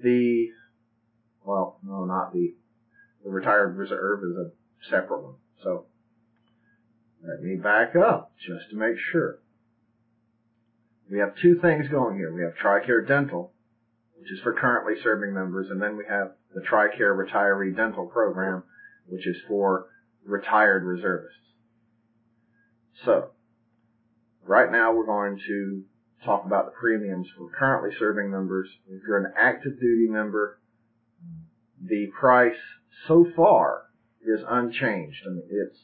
the, 0.02 0.48
well, 1.44 1.80
no, 1.84 2.06
not 2.06 2.34
the, 2.34 2.56
the 3.24 3.30
retired 3.30 3.76
reserve 3.76 4.24
is 4.24 4.36
a 4.38 4.52
separate 4.90 5.24
one. 5.24 5.36
So 5.64 5.86
let 7.28 7.42
me 7.42 7.56
back 7.56 7.96
up 7.96 8.32
just 8.38 8.70
to 8.72 8.78
make 8.78 8.96
sure. 9.12 9.40
We 11.12 11.20
have 11.20 11.36
two 11.42 11.60
things 11.60 11.88
going 11.90 12.18
here. 12.18 12.34
We 12.34 12.44
have 12.44 12.54
TRICARE 12.56 13.08
Dental, 13.08 13.52
which 14.20 14.32
is 14.32 14.40
for 14.42 14.54
currently 14.54 14.94
serving 15.02 15.34
members, 15.34 15.68
and 15.70 15.82
then 15.82 15.98
we 15.98 16.04
have 16.08 16.34
the 16.54 16.62
TRICARE 16.62 17.16
Retiree 17.16 17.76
Dental 17.76 18.06
Program, 18.06 18.64
which 19.08 19.26
is 19.28 19.38
for 19.48 19.88
retired 20.24 20.84
reservists. 20.84 21.36
So, 23.06 23.32
right 24.44 24.72
now 24.72 24.94
we're 24.94 25.06
going 25.06 25.40
to 25.48 25.84
talk 26.24 26.46
about 26.46 26.66
the 26.66 26.72
premiums 26.80 27.28
for 27.38 27.50
currently 27.58 27.92
serving 27.98 28.30
members. 28.30 28.70
If 28.88 29.02
you're 29.08 29.18
an 29.18 29.34
active 29.38 29.80
duty 29.80 30.08
member, 30.10 30.60
the 31.82 32.08
price 32.20 32.58
so 33.08 33.26
far 33.36 33.84
is 34.22 34.42
unchanged. 34.48 35.22
I 35.26 35.30
mean, 35.30 35.44
it's, 35.50 35.80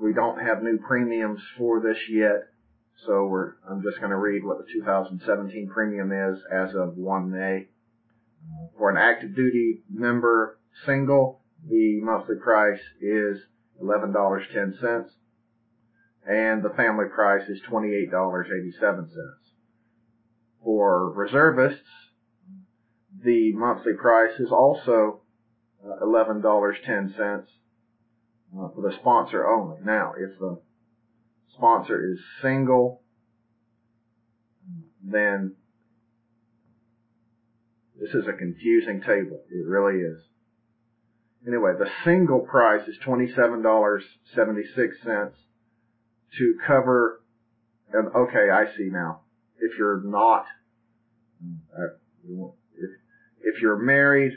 we 0.00 0.12
don't 0.12 0.40
have 0.40 0.62
new 0.62 0.78
premiums 0.78 1.40
for 1.56 1.80
this 1.80 1.98
yet. 2.10 2.48
So 3.06 3.26
we're, 3.26 3.54
I'm 3.70 3.82
just 3.82 3.98
going 3.98 4.10
to 4.10 4.16
read 4.16 4.44
what 4.44 4.58
the 4.58 4.72
2017 4.72 5.68
premium 5.72 6.12
is 6.12 6.38
as 6.52 6.74
of 6.74 6.96
1 6.96 7.30
May. 7.30 7.68
For 8.78 8.90
an 8.90 8.96
active 8.96 9.34
duty 9.34 9.82
member 9.90 10.58
single, 10.84 11.40
the 11.68 12.00
monthly 12.02 12.36
price 12.36 12.80
is 13.00 13.38
$11.10 13.82 15.08
and 16.28 16.62
the 16.62 16.70
family 16.70 17.06
price 17.14 17.48
is 17.48 17.60
$28.87. 17.70 19.08
For 20.62 21.12
reservists, 21.12 21.88
the 23.22 23.52
monthly 23.54 23.94
price 23.94 24.38
is 24.40 24.50
also 24.50 25.22
uh, 25.84 26.04
$11.10 26.04 27.18
uh, 27.18 28.68
for 28.74 28.82
the 28.82 28.92
sponsor 29.00 29.46
only. 29.46 29.78
Now, 29.84 30.12
if 30.18 30.38
the 30.38 30.60
sponsor 31.56 32.12
is 32.12 32.18
single, 32.42 33.02
then 35.02 35.54
this 38.00 38.10
is 38.10 38.26
a 38.28 38.32
confusing 38.32 39.00
table. 39.00 39.42
It 39.50 39.66
really 39.66 40.00
is. 40.00 40.22
Anyway, 41.46 41.72
the 41.78 41.88
single 42.04 42.40
price 42.40 42.88
is 42.88 42.96
$27.76 43.06 45.32
to 46.38 46.54
cover, 46.66 47.22
and 47.92 48.08
okay, 48.08 48.50
I 48.50 48.64
see 48.76 48.88
now. 48.90 49.20
If 49.58 49.78
you're 49.78 50.02
not, 50.04 50.44
uh, 51.72 51.94
if, 52.24 52.90
if 53.42 53.62
you're 53.62 53.78
married 53.78 54.32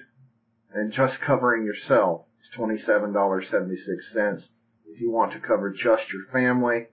and 0.73 0.93
just 0.93 1.15
covering 1.25 1.65
yourself, 1.65 2.25
is 2.41 2.59
$27.76. 2.59 4.43
If 4.87 5.01
you 5.01 5.11
want 5.11 5.33
to 5.33 5.39
cover 5.39 5.71
just 5.71 6.03
your 6.11 6.25
family, 6.31 6.87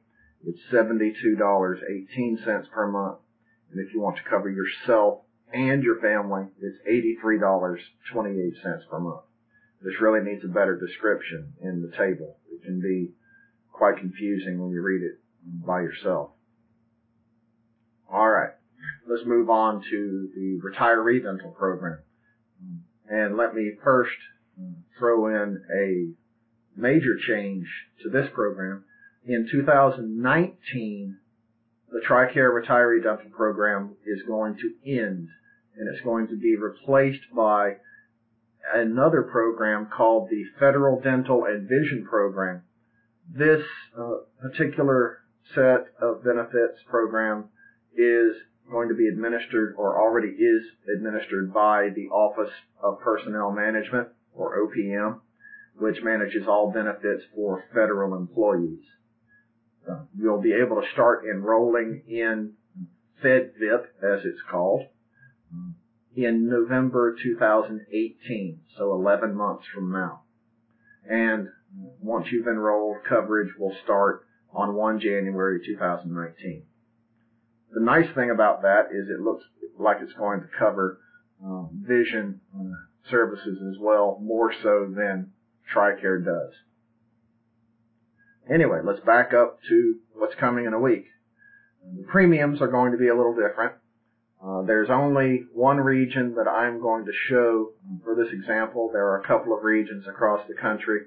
it's 0.45 0.61
$72.18 0.73 2.71
per 2.71 2.91
month. 2.91 3.19
And 3.71 3.87
if 3.87 3.93
you 3.93 4.01
want 4.01 4.17
to 4.17 4.23
cover 4.29 4.51
yourself 4.51 5.21
and 5.53 5.83
your 5.83 6.01
family, 6.01 6.47
it's 6.61 6.79
$83.28 6.89 8.91
per 8.91 9.01
month. 9.01 9.23
This 9.83 10.01
really 10.01 10.21
needs 10.21 10.45
a 10.45 10.49
better 10.49 10.79
description 10.79 11.53
in 11.61 11.83
the 11.83 11.97
table. 11.97 12.39
It 12.51 12.65
can 12.65 12.81
be 12.81 13.13
quite 13.73 13.99
confusing 13.99 14.61
when 14.61 14.71
you 14.71 14.81
read 14.81 15.03
it 15.03 15.19
by 15.67 15.81
yourself. 15.81 16.31
All 18.11 18.29
right, 18.29 18.53
let's 19.09 19.27
move 19.27 19.51
on 19.51 19.83
to 19.91 20.29
the 20.35 20.61
retiree 20.65 21.23
dental 21.23 21.51
program. 21.51 21.99
And 23.09 23.37
let 23.37 23.55
me 23.55 23.73
first 23.83 24.17
throw 24.99 25.27
in 25.29 25.63
a 25.73 26.81
major 26.81 27.17
change 27.27 27.67
to 28.03 28.11
this 28.11 28.29
program. 28.35 28.85
In 29.27 29.49
2019, 29.51 31.19
the 31.91 32.01
TRICARE 32.07 32.63
retiree 32.63 33.03
dental 33.03 33.31
program 33.31 33.97
is 34.07 34.23
going 34.27 34.57
to 34.57 34.91
end 34.91 35.29
and 35.79 35.89
it's 35.89 36.03
going 36.05 36.29
to 36.29 36.37
be 36.37 36.57
replaced 36.57 37.23
by 37.35 37.77
another 38.75 39.23
program 39.23 39.89
called 39.95 40.29
the 40.31 40.45
Federal 40.59 41.01
Dental 41.01 41.45
and 41.45 41.69
Vision 41.69 42.07
Program. 42.09 42.63
This 43.31 43.63
uh, 43.99 44.17
particular 44.41 45.19
set 45.55 45.89
of 46.01 46.25
benefits 46.25 46.79
program 46.89 47.51
is 47.97 48.37
going 48.71 48.89
to 48.89 48.95
be 48.95 49.09
administered 49.09 49.75
or 49.77 50.01
already 50.01 50.29
is 50.29 50.63
administered 50.95 51.53
by 51.53 51.89
the 51.95 52.09
Office 52.09 52.53
of 52.83 53.01
Personnel 53.01 53.53
Management 53.53 54.09
or 54.35 54.67
OPM, 54.67 55.21
which 55.79 56.03
manages 56.03 56.47
all 56.49 56.73
benefits 56.73 57.25
for 57.35 57.65
federal 57.73 58.17
employees. 58.17 58.85
You'll 60.19 60.43
be 60.43 60.53
able 60.53 60.81
to 60.81 60.89
start 60.93 61.25
enrolling 61.31 62.03
in 62.09 62.55
FedVIP, 63.23 63.85
as 64.03 64.25
it's 64.25 64.43
called, 64.51 64.87
in 66.17 66.49
November 66.49 67.15
2018, 67.23 68.61
so 68.77 68.93
11 68.93 69.35
months 69.35 69.65
from 69.73 69.93
now. 69.93 70.23
And 71.09 71.49
once 72.01 72.27
you've 72.33 72.49
enrolled, 72.49 72.97
coverage 73.09 73.53
will 73.59 73.75
start 73.85 74.27
on 74.53 74.75
1 74.75 75.01
January 75.01 75.61
2019. 75.65 76.65
The 77.77 77.83
nice 77.85 78.09
thing 78.15 78.31
about 78.31 78.63
that 78.63 78.87
is 78.91 79.11
it 79.11 79.21
looks 79.21 79.45
like 79.79 79.99
it's 80.01 80.15
going 80.15 80.41
to 80.41 80.47
cover 80.59 80.99
uh, 81.45 81.65
vision 81.87 82.41
uh, 82.59 82.73
services 83.11 83.59
as 83.69 83.77
well, 83.79 84.19
more 84.23 84.51
so 84.63 84.91
than 84.97 85.33
TRICARE 85.75 86.25
does. 86.25 86.55
Anyway, 88.51 88.79
let's 88.83 89.01
back 89.01 89.35
up 89.35 89.59
to 89.69 89.97
what's 90.15 90.35
coming 90.37 90.65
in 90.65 90.73
a 90.73 90.79
week. 90.79 91.05
The 91.99 92.05
premiums 92.05 92.63
are 92.63 92.69
going 92.69 92.93
to 92.93 92.99
be 92.99 93.09
a 93.09 93.15
little 93.15 93.35
different. 93.35 93.75
Uh, 94.43 94.63
there's 94.63 94.89
only 94.89 95.45
one 95.53 95.77
region 95.77 96.35
that 96.37 96.49
I'm 96.49 96.81
going 96.81 97.05
to 97.05 97.13
show 97.29 97.73
for 98.03 98.15
this 98.15 98.33
example. 98.33 98.89
There 98.91 99.05
are 99.05 99.21
a 99.21 99.27
couple 99.27 99.55
of 99.55 99.63
regions 99.63 100.07
across 100.09 100.41
the 100.49 100.55
country. 100.55 101.01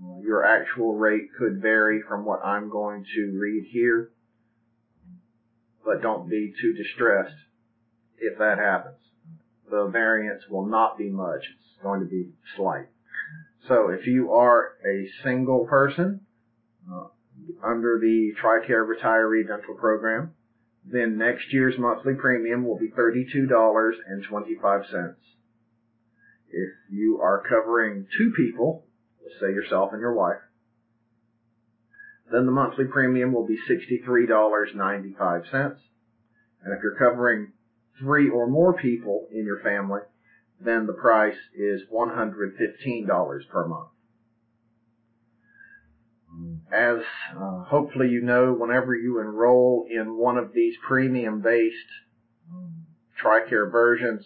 Uh, 0.00 0.20
your 0.20 0.44
actual 0.44 0.94
rate 0.94 1.26
could 1.36 1.60
vary 1.60 2.00
from 2.08 2.24
what 2.24 2.44
I'm 2.44 2.70
going 2.70 3.04
to 3.16 3.36
read 3.36 3.64
here, 3.72 4.12
but 5.84 6.02
don't 6.02 6.28
be 6.28 6.52
too 6.60 6.74
distressed 6.74 7.34
if 8.18 8.38
that 8.38 8.58
happens. 8.58 8.98
The 9.70 9.88
variance 9.88 10.42
will 10.48 10.66
not 10.66 10.98
be 10.98 11.10
much. 11.10 11.40
It's 11.40 11.82
going 11.82 12.00
to 12.00 12.06
be 12.06 12.30
slight. 12.56 12.86
So 13.68 13.88
if 13.88 14.06
you 14.06 14.32
are 14.32 14.74
a 14.86 15.08
single 15.22 15.66
person 15.66 16.20
uh, 16.90 17.08
under 17.64 17.98
the 18.00 18.32
TRICARE 18.40 18.86
retiree 18.86 19.46
dental 19.46 19.74
program, 19.74 20.34
then 20.84 21.16
next 21.16 21.52
year's 21.52 21.78
monthly 21.78 22.14
premium 22.14 22.66
will 22.66 22.78
be 22.78 22.90
$32.25. 22.90 25.14
If 26.50 26.70
you 26.90 27.20
are 27.22 27.42
covering 27.48 28.06
two 28.18 28.32
people, 28.36 28.84
say 29.40 29.52
yourself 29.52 29.92
and 29.92 30.00
your 30.00 30.14
wife, 30.14 30.40
then 32.32 32.46
the 32.46 32.52
monthly 32.52 32.86
premium 32.86 33.32
will 33.32 33.46
be 33.46 33.58
$63.95. 33.68 35.76
And 36.64 36.74
if 36.74 36.82
you're 36.82 36.98
covering 36.98 37.52
three 37.98 38.30
or 38.30 38.46
more 38.46 38.72
people 38.72 39.26
in 39.30 39.44
your 39.44 39.60
family, 39.60 40.00
then 40.60 40.86
the 40.86 40.92
price 40.92 41.36
is 41.54 41.82
$115 41.92 43.48
per 43.48 43.66
month. 43.66 43.88
As 46.72 47.02
uh, 47.36 47.64
hopefully 47.64 48.08
you 48.08 48.22
know, 48.22 48.54
whenever 48.54 48.94
you 48.94 49.20
enroll 49.20 49.86
in 49.90 50.16
one 50.16 50.38
of 50.38 50.54
these 50.54 50.74
premium-based 50.86 51.90
um, 52.50 52.86
TRICARE 53.22 53.70
versions, 53.70 54.24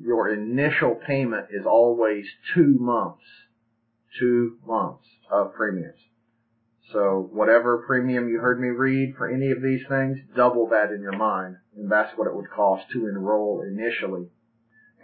your 0.00 0.32
initial 0.32 0.94
payment 0.94 1.46
is 1.50 1.66
always 1.66 2.26
two 2.54 2.76
months, 2.78 3.24
two 4.20 4.58
months 4.64 5.08
of 5.30 5.52
premiums. 5.54 5.98
So 6.94 7.28
whatever 7.32 7.78
premium 7.78 8.28
you 8.28 8.38
heard 8.38 8.60
me 8.60 8.68
read 8.68 9.14
for 9.18 9.28
any 9.28 9.50
of 9.50 9.60
these 9.60 9.82
things, 9.88 10.16
double 10.36 10.68
that 10.68 10.92
in 10.92 11.02
your 11.02 11.16
mind, 11.18 11.56
and 11.76 11.90
that's 11.90 12.16
what 12.16 12.28
it 12.28 12.34
would 12.34 12.48
cost 12.48 12.84
to 12.92 13.08
enroll 13.08 13.64
initially, 13.66 14.28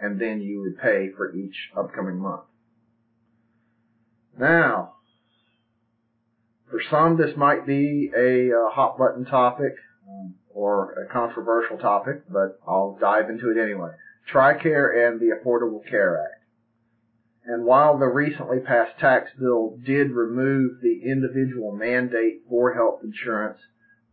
and 0.01 0.17
then 0.17 0.39
you 0.39 0.61
would 0.61 0.81
pay 0.81 1.09
for 1.17 1.33
each 1.35 1.69
upcoming 1.77 2.17
month. 2.17 2.43
Now, 4.39 4.93
for 6.69 6.79
some, 6.89 7.17
this 7.17 7.35
might 7.35 7.67
be 7.67 8.09
a, 8.15 8.51
a 8.51 8.69
hot 8.69 8.97
button 8.97 9.25
topic 9.25 9.73
um, 10.07 10.35
or 10.53 10.93
a 10.93 11.11
controversial 11.11 11.77
topic, 11.77 12.21
but 12.29 12.57
I'll 12.65 12.97
dive 13.01 13.29
into 13.29 13.51
it 13.51 13.61
anyway. 13.61 13.91
TRICARE 14.31 15.09
and 15.09 15.19
the 15.19 15.35
Affordable 15.35 15.85
Care 15.89 16.21
Act. 16.23 16.40
And 17.45 17.65
while 17.65 17.97
the 17.97 18.05
recently 18.05 18.59
passed 18.59 18.99
tax 18.99 19.31
bill 19.39 19.77
did 19.83 20.11
remove 20.11 20.81
the 20.81 21.01
individual 21.03 21.71
mandate 21.71 22.41
for 22.47 22.73
health 22.73 22.99
insurance, 23.03 23.59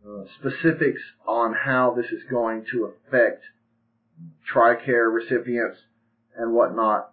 uh, 0.07 0.23
specifics 0.39 1.01
on 1.27 1.53
how 1.53 1.93
this 1.93 2.11
is 2.11 2.23
going 2.29 2.65
to 2.71 2.85
affect 2.85 3.43
TRICARE 4.51 5.13
recipients 5.13 5.77
and 6.35 6.53
whatnot, 6.53 7.11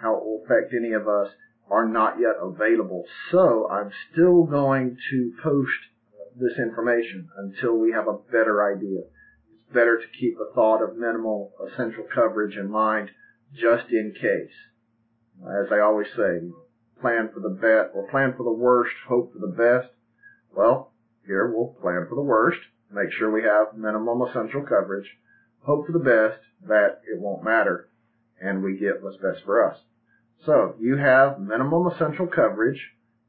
how 0.00 0.16
it 0.16 0.24
will 0.24 0.42
affect 0.44 0.72
any 0.72 0.92
of 0.92 1.06
us, 1.06 1.28
are 1.70 1.86
not 1.86 2.18
yet 2.18 2.36
available. 2.40 3.04
So 3.30 3.68
I'm 3.70 3.90
still 4.10 4.44
going 4.44 4.96
to 5.10 5.32
post 5.42 5.70
this 6.34 6.58
information 6.58 7.28
until 7.36 7.76
we 7.76 7.92
have 7.92 8.08
a 8.08 8.18
better 8.30 8.74
idea. 8.74 9.00
It's 9.00 9.74
better 9.74 9.98
to 9.98 10.18
keep 10.18 10.38
the 10.38 10.50
thought 10.54 10.82
of 10.82 10.96
minimal 10.96 11.52
essential 11.66 12.04
coverage 12.14 12.56
in 12.56 12.70
mind 12.70 13.10
just 13.52 13.90
in 13.90 14.14
case. 14.14 14.54
As 15.42 15.72
I 15.72 15.80
always 15.80 16.08
say, 16.16 16.50
plan 17.00 17.30
for 17.32 17.40
the 17.40 17.54
best 17.54 17.94
or 17.94 18.08
plan 18.10 18.34
for 18.36 18.42
the 18.44 18.52
worst, 18.52 18.94
hope 19.08 19.32
for 19.32 19.38
the 19.38 19.54
best. 19.54 19.92
Well, 20.54 20.92
here 21.26 21.46
we'll 21.46 21.76
plan 21.80 22.06
for 22.08 22.14
the 22.14 22.22
worst, 22.22 22.60
make 22.90 23.12
sure 23.12 23.30
we 23.30 23.42
have 23.42 23.76
minimum 23.76 24.22
essential 24.22 24.62
coverage, 24.62 25.08
hope 25.60 25.86
for 25.86 25.92
the 25.92 25.98
best 25.98 26.40
that 26.66 27.00
it 27.06 27.20
won't 27.20 27.44
matter 27.44 27.88
and 28.40 28.62
we 28.62 28.76
get 28.78 29.02
what's 29.02 29.16
best 29.16 29.44
for 29.44 29.70
us. 29.70 29.78
So 30.44 30.74
you 30.78 30.96
have 30.96 31.40
minimum 31.40 31.88
essential 31.88 32.26
coverage 32.26 32.80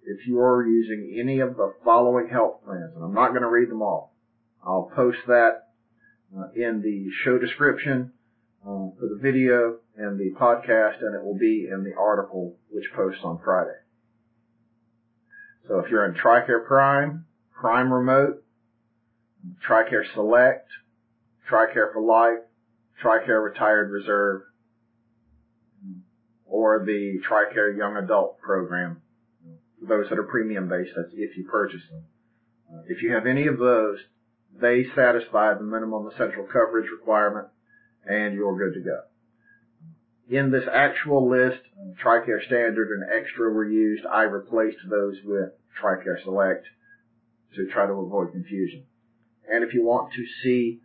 if 0.03 0.27
you 0.27 0.39
are 0.39 0.65
using 0.65 1.15
any 1.19 1.39
of 1.39 1.57
the 1.57 1.73
following 1.83 2.29
health 2.29 2.63
plans, 2.63 2.93
and 2.95 3.03
I'm 3.03 3.13
not 3.13 3.29
going 3.29 3.41
to 3.41 3.49
read 3.49 3.69
them 3.69 3.81
all. 3.81 4.13
I'll 4.63 4.91
post 4.95 5.19
that 5.27 5.69
uh, 6.37 6.49
in 6.55 6.81
the 6.81 7.09
show 7.23 7.37
description 7.37 8.11
uh, 8.63 8.93
for 8.99 9.09
the 9.09 9.19
video 9.21 9.77
and 9.99 10.17
the 10.17 10.31
podcast, 10.39 11.01
and 11.01 11.13
it 11.13 11.23
will 11.23 11.37
be 11.37 11.67
in 11.71 11.83
the 11.83 11.93
article 11.99 12.55
which 12.69 12.85
posts 12.95 13.21
on 13.23 13.39
Friday. 13.43 13.77
So 15.67 15.79
if 15.79 15.91
you're 15.91 16.05
in 16.05 16.15
TRICARE 16.15 16.65
Prime, 16.65 17.25
Prime 17.53 17.91
Remote, 17.93 18.43
TRICARE 19.67 20.05
Select, 20.13 20.69
TRICARE 21.49 21.91
for 21.93 22.01
Life, 22.01 22.45
TRICARE 23.03 23.43
Retired 23.43 23.91
Reserve, 23.91 24.43
or 26.45 26.83
the 26.85 27.19
TRICARE 27.27 27.77
Young 27.77 27.97
Adult 27.97 28.39
Program. 28.39 29.01
For 29.79 29.85
Those 29.85 30.09
that 30.09 30.17
are 30.17 30.23
premium 30.23 30.69
based, 30.69 30.91
that's 30.95 31.13
if 31.13 31.37
you 31.37 31.43
purchase 31.43 31.81
them. 31.91 32.03
Uh, 32.71 32.81
if 32.87 33.01
you 33.01 33.13
have 33.13 33.25
any 33.25 33.47
of 33.47 33.59
those, 33.59 33.97
they 34.59 34.85
satisfy 34.95 35.53
the 35.53 35.63
minimum 35.63 36.07
essential 36.07 36.45
coverage 36.45 36.89
requirement 36.89 37.47
and 38.05 38.33
you're 38.33 38.57
good 38.57 38.73
to 38.73 38.83
go. 38.83 39.08
In 40.29 40.51
this 40.51 40.65
actual 40.71 41.27
list, 41.27 41.61
TRICARE 42.03 42.45
Standard 42.45 42.89
and 42.89 43.03
Extra 43.11 43.51
were 43.51 43.67
used. 43.67 44.05
I 44.05 44.23
replaced 44.23 44.77
those 44.87 45.15
with 45.25 45.53
TRICARE 45.81 46.23
Select 46.23 46.67
to 47.55 47.67
try 47.73 47.87
to 47.87 47.93
avoid 47.93 48.31
confusion. 48.31 48.85
And 49.51 49.63
if 49.63 49.73
you 49.73 49.83
want 49.83 50.13
to 50.13 50.23
see 50.43 50.81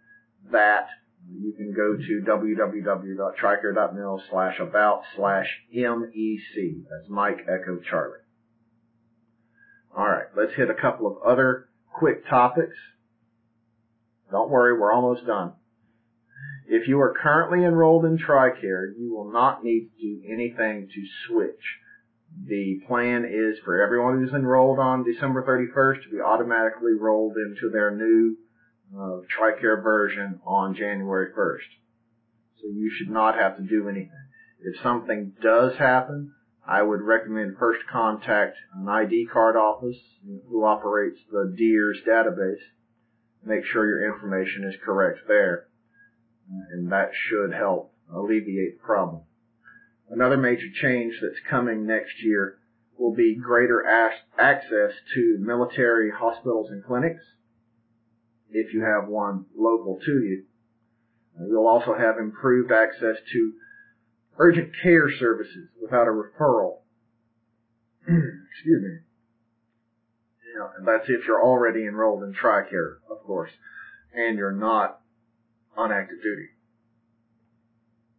that, 0.50 0.88
you 1.30 1.52
can 1.52 1.74
go 1.74 1.94
to 1.94 2.22
www.tricare.mil 2.26 4.22
slash 4.30 4.58
about 4.60 5.02
slash 5.14 5.46
MEC. 5.74 6.84
That's 6.90 7.08
Mike 7.10 7.46
Echo 7.46 7.80
Charlie. 7.90 8.18
Alright, 9.96 10.28
let's 10.36 10.54
hit 10.56 10.70
a 10.70 10.74
couple 10.74 11.06
of 11.06 11.18
other 11.22 11.68
quick 11.92 12.26
topics. 12.28 12.76
Don't 14.30 14.50
worry, 14.50 14.78
we're 14.78 14.92
almost 14.92 15.26
done. 15.26 15.52
If 16.66 16.88
you 16.88 17.00
are 17.00 17.14
currently 17.14 17.64
enrolled 17.64 18.04
in 18.04 18.18
TRICARE, 18.18 18.94
you 18.98 19.14
will 19.14 19.30
not 19.30 19.62
need 19.62 19.90
to 19.90 20.02
do 20.02 20.22
anything 20.32 20.88
to 20.88 21.06
switch. 21.26 21.78
The 22.46 22.80
plan 22.88 23.24
is 23.24 23.58
for 23.64 23.80
everyone 23.80 24.18
who's 24.18 24.34
enrolled 24.34 24.78
on 24.78 25.04
December 25.04 25.44
31st 25.44 26.04
to 26.04 26.10
be 26.10 26.20
automatically 26.20 26.92
rolled 26.98 27.36
into 27.36 27.70
their 27.70 27.90
new 27.94 28.36
uh, 28.96 29.20
TRICARE 29.38 29.82
version 29.82 30.40
on 30.44 30.74
January 30.74 31.32
1st. 31.36 31.68
So 32.60 32.68
you 32.68 32.90
should 32.90 33.10
not 33.10 33.36
have 33.36 33.56
to 33.58 33.62
do 33.62 33.88
anything. 33.88 34.10
If 34.60 34.82
something 34.82 35.34
does 35.42 35.76
happen, 35.76 36.32
I 36.66 36.82
would 36.82 37.02
recommend 37.02 37.58
first 37.58 37.86
contact 37.92 38.56
an 38.74 38.88
ID 38.88 39.26
card 39.30 39.54
office 39.54 39.98
who 40.48 40.64
operates 40.64 41.18
the 41.30 41.54
DEERS 41.56 41.98
database. 42.08 42.62
Make 43.44 43.64
sure 43.66 43.86
your 43.86 44.12
information 44.14 44.64
is 44.64 44.74
correct 44.82 45.20
there. 45.28 45.66
Uh, 46.50 46.60
and 46.72 46.92
that 46.92 47.10
should 47.14 47.52
help 47.52 47.92
alleviate 48.12 48.78
the 48.78 48.84
problem. 48.84 49.22
Another 50.10 50.36
major 50.36 50.68
change 50.80 51.14
that's 51.20 51.40
coming 51.48 51.86
next 51.86 52.22
year 52.22 52.58
will 52.98 53.14
be 53.14 53.34
greater 53.34 53.84
access 54.38 54.92
to 55.14 55.38
military 55.40 56.10
hospitals 56.10 56.70
and 56.70 56.84
clinics 56.84 57.24
if 58.50 58.72
you 58.72 58.82
have 58.82 59.08
one 59.08 59.46
local 59.56 59.98
to 60.04 60.12
you. 60.12 60.44
Uh, 61.38 61.46
you'll 61.46 61.66
also 61.66 61.94
have 61.94 62.18
improved 62.18 62.70
access 62.70 63.16
to 63.32 63.52
urgent 64.38 64.70
care 64.82 65.10
services 65.10 65.68
without 65.80 66.06
a 66.06 66.10
referral. 66.10 66.78
Excuse 68.02 68.82
me. 68.82 68.98
Yeah, 70.56 70.68
and 70.78 70.86
that's 70.86 71.08
if 71.08 71.26
you're 71.26 71.42
already 71.42 71.84
enrolled 71.84 72.22
in 72.22 72.32
TRICARE, 72.32 72.98
of 73.10 73.24
course, 73.24 73.50
and 74.14 74.38
you're 74.38 74.52
not 74.52 75.00
on 75.76 75.92
active 75.92 76.22
duty. 76.22 76.48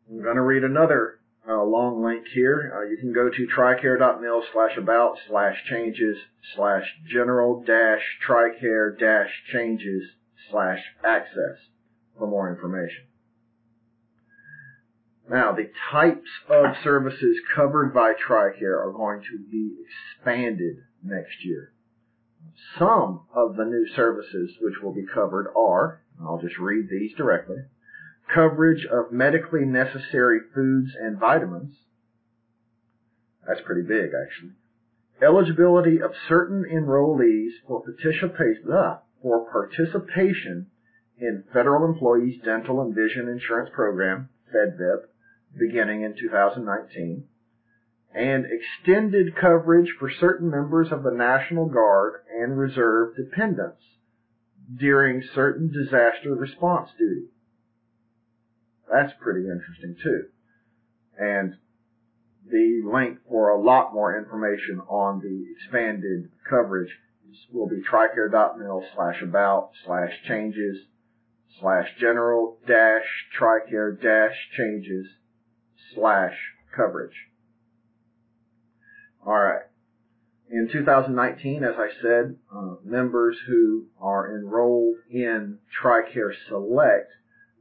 I'm 0.10 0.22
going 0.22 0.36
to 0.36 0.42
read 0.42 0.64
another 0.64 1.20
uh, 1.48 1.64
long 1.64 2.04
link 2.04 2.26
here. 2.34 2.74
Uh, 2.76 2.90
you 2.90 2.98
can 2.98 3.14
go 3.14 3.30
to 3.30 3.48
tricare.mil 3.56 4.44
slash 4.54 4.78
about 4.78 5.18
slash 5.28 5.56
changes 5.70 6.18
slash 6.56 6.84
general 7.12 7.64
dash 7.66 8.02
tricare 8.28 8.98
dash 8.98 9.30
changes 9.52 10.04
slash 10.50 10.80
access 11.04 11.58
for 12.18 12.28
more 12.28 12.52
information. 12.54 13.06
Now, 15.30 15.54
the 15.54 15.72
types 15.92 16.30
of 16.50 16.76
services 16.84 17.38
covered 17.56 17.94
by 17.94 18.14
TRICARE 18.14 18.78
are 18.80 18.92
going 18.92 19.22
to 19.22 19.40
be 19.50 19.72
expanded 19.84 20.78
next 21.04 21.44
year. 21.44 21.72
Some 22.78 23.22
of 23.34 23.56
the 23.56 23.66
new 23.66 23.88
services 23.96 24.52
which 24.62 24.76
will 24.84 24.94
be 24.94 25.06
covered 25.12 25.48
are, 25.58 26.02
I'll 26.22 26.42
just 26.42 26.58
read 26.58 26.90
these 26.90 27.14
directly, 27.16 27.58
coverage 28.34 28.86
of 28.86 29.12
medically 29.12 29.66
necessary 29.66 30.40
foods 30.54 30.92
and 31.00 31.20
vitamins. 31.20 31.76
That's 33.48 33.62
pretty 33.62 33.84
big, 33.88 34.12
actually. 34.14 34.54
Eligibility 35.22 36.02
of 36.02 36.12
certain 36.28 36.66
enrollees 36.66 37.52
for 37.68 37.82
participation, 37.82 38.72
uh, 38.72 38.98
for 39.22 39.50
participation 39.52 40.68
in 41.18 41.44
federal 41.54 41.86
employees 41.86 42.42
dental 42.44 42.82
and 42.82 42.94
vision 42.94 43.28
insurance 43.28 43.70
program, 43.74 44.30
FEDVIP, 44.54 45.08
beginning 45.58 46.02
in 46.02 46.16
2019, 46.16 47.26
and 48.14 48.46
extended 48.46 49.36
coverage 49.36 49.94
for 50.00 50.10
certain 50.10 50.50
members 50.50 50.92
of 50.92 51.04
the 51.04 51.12
National 51.12 51.68
Guard 51.68 52.22
and 52.34 52.58
Reserve 52.58 53.16
dependents 53.16 53.82
during 54.74 55.24
certain 55.34 55.72
disaster 55.72 56.34
response 56.36 56.90
duty. 56.98 57.28
That's 58.92 59.14
pretty 59.20 59.42
interesting 59.48 59.96
too. 60.02 60.26
And 61.18 61.56
the 62.50 62.82
link 62.86 63.20
for 63.28 63.50
a 63.50 63.62
lot 63.62 63.94
more 63.94 64.18
information 64.18 64.82
on 64.88 65.20
the 65.20 65.46
expanded 65.56 66.30
coverage 66.50 66.92
will 67.52 67.68
be 67.68 67.82
tricare.mil 67.82 68.84
slash 68.96 69.22
about 69.22 69.72
slash 69.86 70.12
changes 70.28 70.78
slash 71.60 71.88
general 72.00 72.58
dash 72.68 73.04
tricare 73.40 74.00
dash 74.00 74.36
changes 74.58 75.08
slash 75.94 76.36
coverage. 76.76 77.16
Alright. 79.26 79.64
In 80.50 80.70
2019, 80.72 81.64
as 81.64 81.76
I 81.78 81.90
said, 82.02 82.38
uh, 82.54 82.76
members 82.84 83.38
who 83.48 83.88
are 84.00 84.36
enrolled 84.38 84.98
in 85.10 85.58
TRICARE 85.82 86.34
Select 86.48 87.10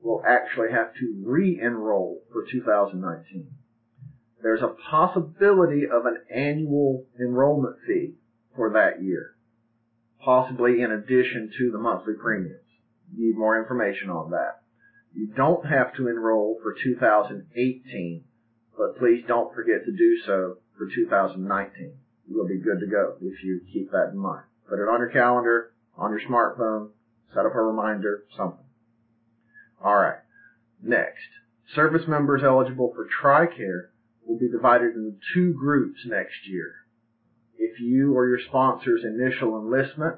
will 0.03 0.23
actually 0.27 0.71
have 0.71 0.93
to 0.95 1.23
re-enroll 1.25 2.23
for 2.31 2.45
2019. 2.45 3.51
There's 4.43 4.63
a 4.63 4.77
possibility 4.91 5.85
of 5.87 6.05
an 6.05 6.19
annual 6.31 7.07
enrollment 7.19 7.77
fee 7.87 8.17
for 8.55 8.71
that 8.75 9.03
year, 9.03 9.35
possibly 10.21 10.83
in 10.83 10.93
addition 10.93 11.51
to 11.59 11.71
the 11.71 11.79
monthly 11.79 12.15
premiums. 12.15 12.61
You 13.11 13.27
need 13.27 13.39
more 13.39 13.59
information 13.59 14.11
on 14.11 14.31
that. 14.33 14.61
You 15.15 15.29
don't 15.29 15.65
have 15.65 15.95
to 15.97 16.09
enroll 16.09 16.59
for 16.63 16.75
2018, 16.75 18.25
but 18.77 18.99
please 18.99 19.25
don't 19.27 19.55
forget 19.55 19.87
to 19.87 19.93
do 19.93 20.19
so 20.27 20.59
for 20.77 20.87
2019. 20.95 21.97
You'll 22.29 22.49
be 22.49 22.59
good 22.59 22.81
to 22.81 22.87
go 22.87 23.17
if 23.21 23.43
you 23.45 23.61
keep 23.73 23.91
that 23.91 24.11
in 24.13 24.19
mind. 24.19 24.45
Put 24.69 24.79
it 24.79 24.89
on 24.89 25.01
your 25.01 25.11
calendar, 25.11 25.73
on 25.97 26.11
your 26.11 26.21
smartphone, 26.21 26.91
set 27.33 27.47
up 27.47 27.55
a 27.55 27.61
reminder, 27.61 28.25
something. 28.37 28.65
Alright. 29.85 30.21
Next. 30.83 31.29
Service 31.75 32.07
members 32.09 32.43
eligible 32.43 32.93
for 32.95 33.07
TRICARE 33.07 33.91
will 34.27 34.39
be 34.39 34.49
divided 34.49 34.95
into 34.95 35.17
two 35.35 35.53
groups 35.53 36.01
next 36.07 36.47
year. 36.47 36.75
If 37.59 37.81
you 37.81 38.17
or 38.17 38.29
your 38.29 38.41
sponsor's 38.49 39.05
initial 39.05 39.59
enlistment 39.59 40.17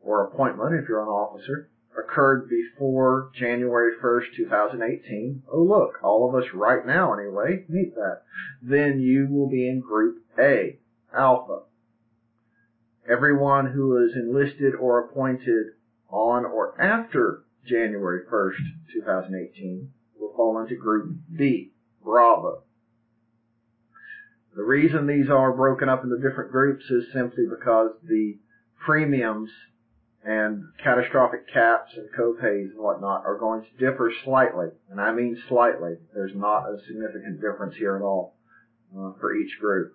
or 0.00 0.24
appointment, 0.26 0.74
if 0.74 0.88
you're 0.88 1.02
an 1.02 1.08
officer, 1.08 1.70
occurred 1.98 2.48
before 2.48 3.30
January 3.34 3.92
1st, 4.02 4.36
2018, 4.36 5.42
oh 5.50 5.62
look, 5.62 6.02
all 6.02 6.28
of 6.28 6.34
us 6.34 6.48
right 6.54 6.86
now 6.86 7.14
anyway, 7.14 7.64
meet 7.68 7.94
that, 7.94 8.22
then 8.62 9.00
you 9.00 9.26
will 9.30 9.48
be 9.48 9.68
in 9.68 9.80
group 9.80 10.22
A, 10.38 10.78
Alpha. 11.16 11.62
Everyone 13.08 13.72
who 13.72 14.04
is 14.04 14.14
enlisted 14.14 14.74
or 14.74 15.04
appointed 15.04 15.66
on 16.08 16.44
or 16.44 16.80
after 16.80 17.44
January 17.66 18.22
1st, 18.30 18.92
2018 18.92 19.90
will 20.18 20.32
fall 20.36 20.60
into 20.60 20.76
group 20.76 21.16
B, 21.36 21.72
Bravo. 22.02 22.62
The 24.54 24.62
reason 24.62 25.06
these 25.06 25.28
are 25.28 25.52
broken 25.52 25.88
up 25.88 26.02
into 26.02 26.16
different 26.16 26.50
groups 26.50 26.84
is 26.90 27.12
simply 27.12 27.44
because 27.48 27.90
the 28.02 28.38
premiums 28.84 29.50
and 30.24 30.64
catastrophic 30.82 31.52
caps 31.52 31.92
and 31.94 32.08
copays 32.18 32.70
and 32.70 32.78
whatnot 32.78 33.24
are 33.24 33.38
going 33.38 33.62
to 33.62 33.90
differ 33.90 34.12
slightly. 34.24 34.68
And 34.90 35.00
I 35.00 35.12
mean 35.12 35.40
slightly. 35.48 35.96
There's 36.14 36.34
not 36.34 36.68
a 36.68 36.78
significant 36.86 37.40
difference 37.40 37.76
here 37.76 37.96
at 37.96 38.02
all 38.02 38.36
uh, 38.96 39.12
for 39.20 39.34
each 39.34 39.58
group. 39.60 39.92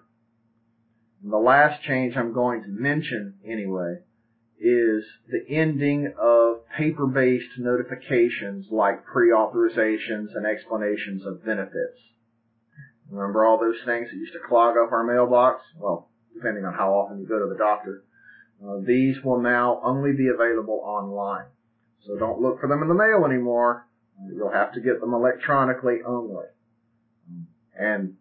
And 1.24 1.32
the 1.32 1.38
last 1.38 1.84
change 1.84 2.16
I'm 2.16 2.34
going 2.34 2.64
to 2.64 2.70
mention 2.70 3.36
anyway 3.46 4.00
is 4.60 5.04
the 5.28 5.44
ending 5.50 6.14
of 6.20 6.68
paper-based 6.78 7.58
notifications 7.58 8.68
like 8.72 9.06
pre-authorizations 9.06 10.36
and 10.36 10.46
explanations 10.46 11.26
of 11.26 11.44
benefits. 11.44 12.00
Remember 13.10 13.46
all 13.46 13.60
those 13.60 13.80
things 13.86 14.10
that 14.10 14.18
used 14.18 14.34
to 14.34 14.48
clog 14.48 14.76
up 14.78 14.92
our 14.92 15.04
mailbox? 15.04 15.62
Well, 15.78 16.10
depending 16.34 16.66
on 16.66 16.74
how 16.74 16.94
often 16.94 17.20
you 17.20 17.28
go 17.28 17.40
to 17.40 17.50
the 17.50 17.58
doctor. 17.58 18.04
Uh, 18.64 18.78
these 18.86 19.18
will 19.24 19.42
now 19.42 19.82
only 19.84 20.14
be 20.14 20.28
available 20.28 20.82
online. 20.84 21.46
So 22.06 22.18
don't 22.18 22.42
look 22.42 22.60
for 22.60 22.70
them 22.70 22.82
in 22.82 22.88
the 22.88 22.94
mail 22.94 23.26
anymore. 23.26 23.88
You'll 24.28 24.52
have 24.52 24.74
to 24.74 24.82
get 24.82 25.02
them 25.02 25.14
electronically 25.14 26.00
only. 26.06 26.46
And 27.78 28.18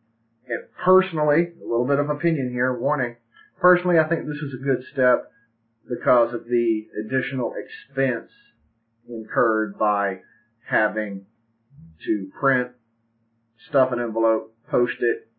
personally, 0.84 1.52
a 1.62 1.68
little 1.68 1.86
bit 1.86 1.98
of 1.98 2.10
opinion 2.10 2.50
here, 2.50 2.78
warning. 2.78 3.16
Personally, 3.60 3.98
I 3.98 4.08
think 4.08 4.26
this 4.26 4.38
is 4.38 4.54
a 4.54 4.64
good 4.64 4.84
step 4.92 5.30
because 5.88 6.32
of 6.32 6.44
the 6.44 6.86
additional 7.04 7.54
expense 7.54 8.30
incurred 9.08 9.78
by 9.78 10.20
having 10.68 11.26
to 12.06 12.30
print, 12.38 12.70
stuff 13.68 13.92
an 13.92 14.00
envelope, 14.00 14.54
post 14.70 14.96
it, 15.00 15.30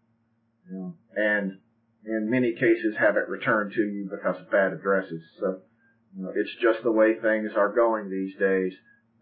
know, 0.72 0.96
and 1.16 1.58
in 2.06 2.30
many 2.30 2.54
cases 2.54 2.96
have 3.00 3.18
it 3.18 3.30
returned 3.30 3.74
to 3.74 3.82
you 3.82 4.10
because 4.10 4.40
of 4.40 4.52
bad 4.52 4.74
addresses. 4.74 5.22
So 5.40 5.60
you 6.16 6.24
know, 6.24 6.32
it's 6.36 6.56
just 6.62 6.84
the 6.84 6.92
way 6.92 7.16
things 7.20 7.52
are 7.56 7.74
going 7.74 8.10
these 8.10 8.36
days 8.38 8.74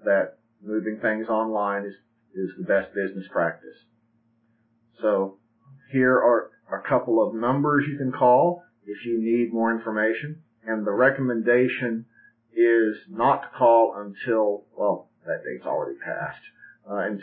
that 0.05 0.37
moving 0.63 0.99
things 1.01 1.27
online 1.27 1.85
is, 1.85 1.93
is 2.33 2.51
the 2.57 2.65
best 2.65 2.93
business 2.93 3.25
practice. 3.31 3.77
So 5.01 5.37
here 5.91 6.15
are 6.15 6.51
a 6.71 6.87
couple 6.87 7.25
of 7.25 7.35
numbers 7.35 7.85
you 7.89 7.97
can 7.97 8.11
call 8.11 8.63
if 8.85 9.05
you 9.05 9.19
need 9.21 9.53
more 9.53 9.71
information. 9.71 10.41
And 10.65 10.85
the 10.85 10.91
recommendation 10.91 12.05
is 12.53 12.95
not 13.09 13.41
to 13.41 13.47
call 13.57 13.95
until, 13.97 14.65
well, 14.77 15.09
that 15.25 15.43
date's 15.45 15.65
already 15.65 15.97
passed, 15.99 16.41
uh, 16.89 16.97
and 16.97 17.21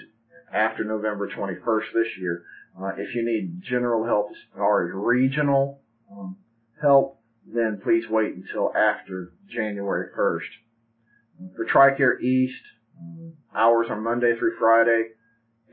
after 0.53 0.85
November 0.85 1.29
21st 1.29 1.93
this 1.95 2.19
year. 2.19 2.45
Uh, 2.81 2.93
if 2.99 3.15
you 3.15 3.25
need 3.25 3.63
general 3.63 4.05
help 4.05 4.31
as 4.31 4.37
far 4.55 4.87
as 4.87 4.93
regional 4.95 5.81
um, 6.13 6.37
help, 6.81 7.21
then 7.47 7.81
please 7.83 8.05
wait 8.09 8.35
until 8.35 8.71
after 8.77 9.33
January 9.49 10.09
1st. 10.17 11.55
For 11.57 11.65
TRICARE 11.65 12.21
East, 12.21 12.63
um, 13.01 13.33
hours 13.55 13.87
are 13.89 14.01
Monday 14.01 14.37
through 14.39 14.57
Friday, 14.59 15.11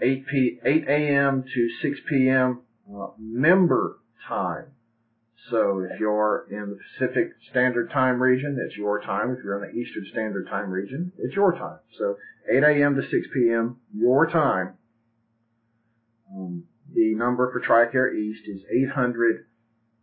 8 0.02 0.26
p 0.28 0.60
8 0.64 0.86
a.m. 0.88 1.44
to 1.44 1.70
6 1.82 2.00
p.m. 2.10 2.62
Uh, 2.94 3.08
member 3.18 3.98
time. 4.28 4.68
So 5.50 5.80
if 5.80 6.00
you're 6.00 6.46
in 6.50 6.70
the 6.70 6.78
Pacific 6.78 7.32
Standard 7.50 7.90
Time 7.90 8.22
region, 8.22 8.58
it's 8.64 8.78
your 8.78 9.02
time. 9.02 9.32
If 9.32 9.44
you're 9.44 9.64
in 9.64 9.70
the 9.70 9.78
Eastern 9.78 10.06
Standard 10.12 10.48
Time 10.48 10.70
region, 10.70 11.12
it's 11.18 11.36
your 11.36 11.54
time. 11.54 11.80
So 11.98 12.18
8 12.50 12.64
a.m. 12.64 12.96
to 12.96 13.02
6 13.02 13.28
p.m. 13.34 13.78
your 13.94 14.30
time. 14.30 14.76
Um, 16.34 16.64
the 16.94 17.16
number 17.16 17.52
for 17.52 17.60
TRICARE 17.60 18.16
East 18.16 18.48
is 18.48 18.62
800 18.70 19.46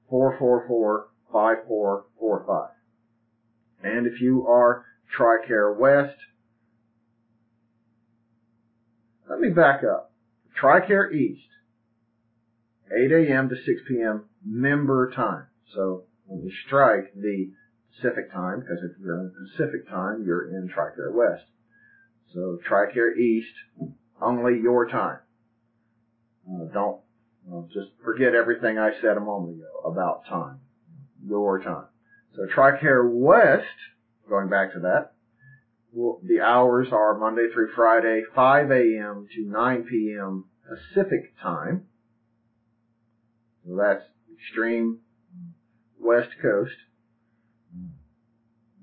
444 0.08 1.08
5445. 1.32 2.70
And 3.82 4.06
if 4.06 4.20
you 4.20 4.46
are 4.46 4.84
TRICARE 5.16 5.78
West, 5.78 6.16
let 9.28 9.38
me 9.38 9.48
back 9.48 9.82
up. 9.84 10.12
TRICARE 10.60 11.12
East, 11.12 11.48
8 12.96 13.10
a.m. 13.12 13.48
to 13.48 13.56
6 13.56 13.80
p.m. 13.88 14.22
member 14.44 15.10
time. 15.14 15.44
So 15.74 16.02
when 16.26 16.42
you 16.42 16.50
strike 16.66 17.12
the 17.14 17.48
Pacific 17.94 18.30
time, 18.32 18.60
because 18.60 18.78
if 18.82 18.92
you're 19.00 19.18
in 19.20 19.30
Pacific 19.30 19.88
time, 19.88 20.22
you're 20.24 20.46
in 20.46 20.68
TRICARE 20.68 21.12
West. 21.12 21.44
So 22.32 22.58
TRICARE 22.68 23.16
East, 23.16 23.54
only 24.20 24.58
your 24.60 24.86
time. 24.86 25.18
Uh, 26.48 26.64
don't 26.72 26.98
uh, 27.52 27.62
just 27.72 27.88
forget 28.04 28.34
everything 28.34 28.78
I 28.78 28.90
said 29.00 29.16
a 29.16 29.20
moment 29.20 29.56
ago 29.56 29.90
about 29.90 30.24
time. 30.28 30.60
Your 31.26 31.58
time. 31.58 31.86
So 32.34 32.46
TRICARE 32.46 33.08
West, 33.08 33.64
going 34.28 34.48
back 34.48 34.72
to 34.72 34.78
that, 34.80 35.10
well, 35.92 36.18
the 36.22 36.40
hours 36.40 36.88
are 36.92 37.14
Monday 37.14 37.46
through 37.52 37.68
Friday, 37.74 38.22
5 38.34 38.70
a.m. 38.70 39.26
to 39.34 39.44
9 39.44 39.84
p.m. 39.84 40.44
Pacific 40.68 41.32
time. 41.42 41.82
So 43.70 43.76
that's 43.76 44.04
extreme 44.34 44.98
West 46.00 46.30
Coast. 46.42 46.74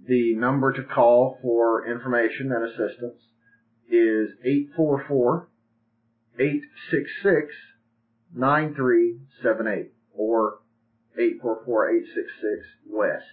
The 0.08 0.34
number 0.36 0.72
to 0.72 0.84
call 0.84 1.40
for 1.42 1.86
information 1.86 2.54
and 2.54 2.64
assistance 2.64 3.20
is 3.90 4.30
844 4.46 5.50
866 6.40 7.54
9378 8.34 9.92
or 10.14 10.60
844 11.16 11.90
866 11.90 12.68
West. 12.90 13.26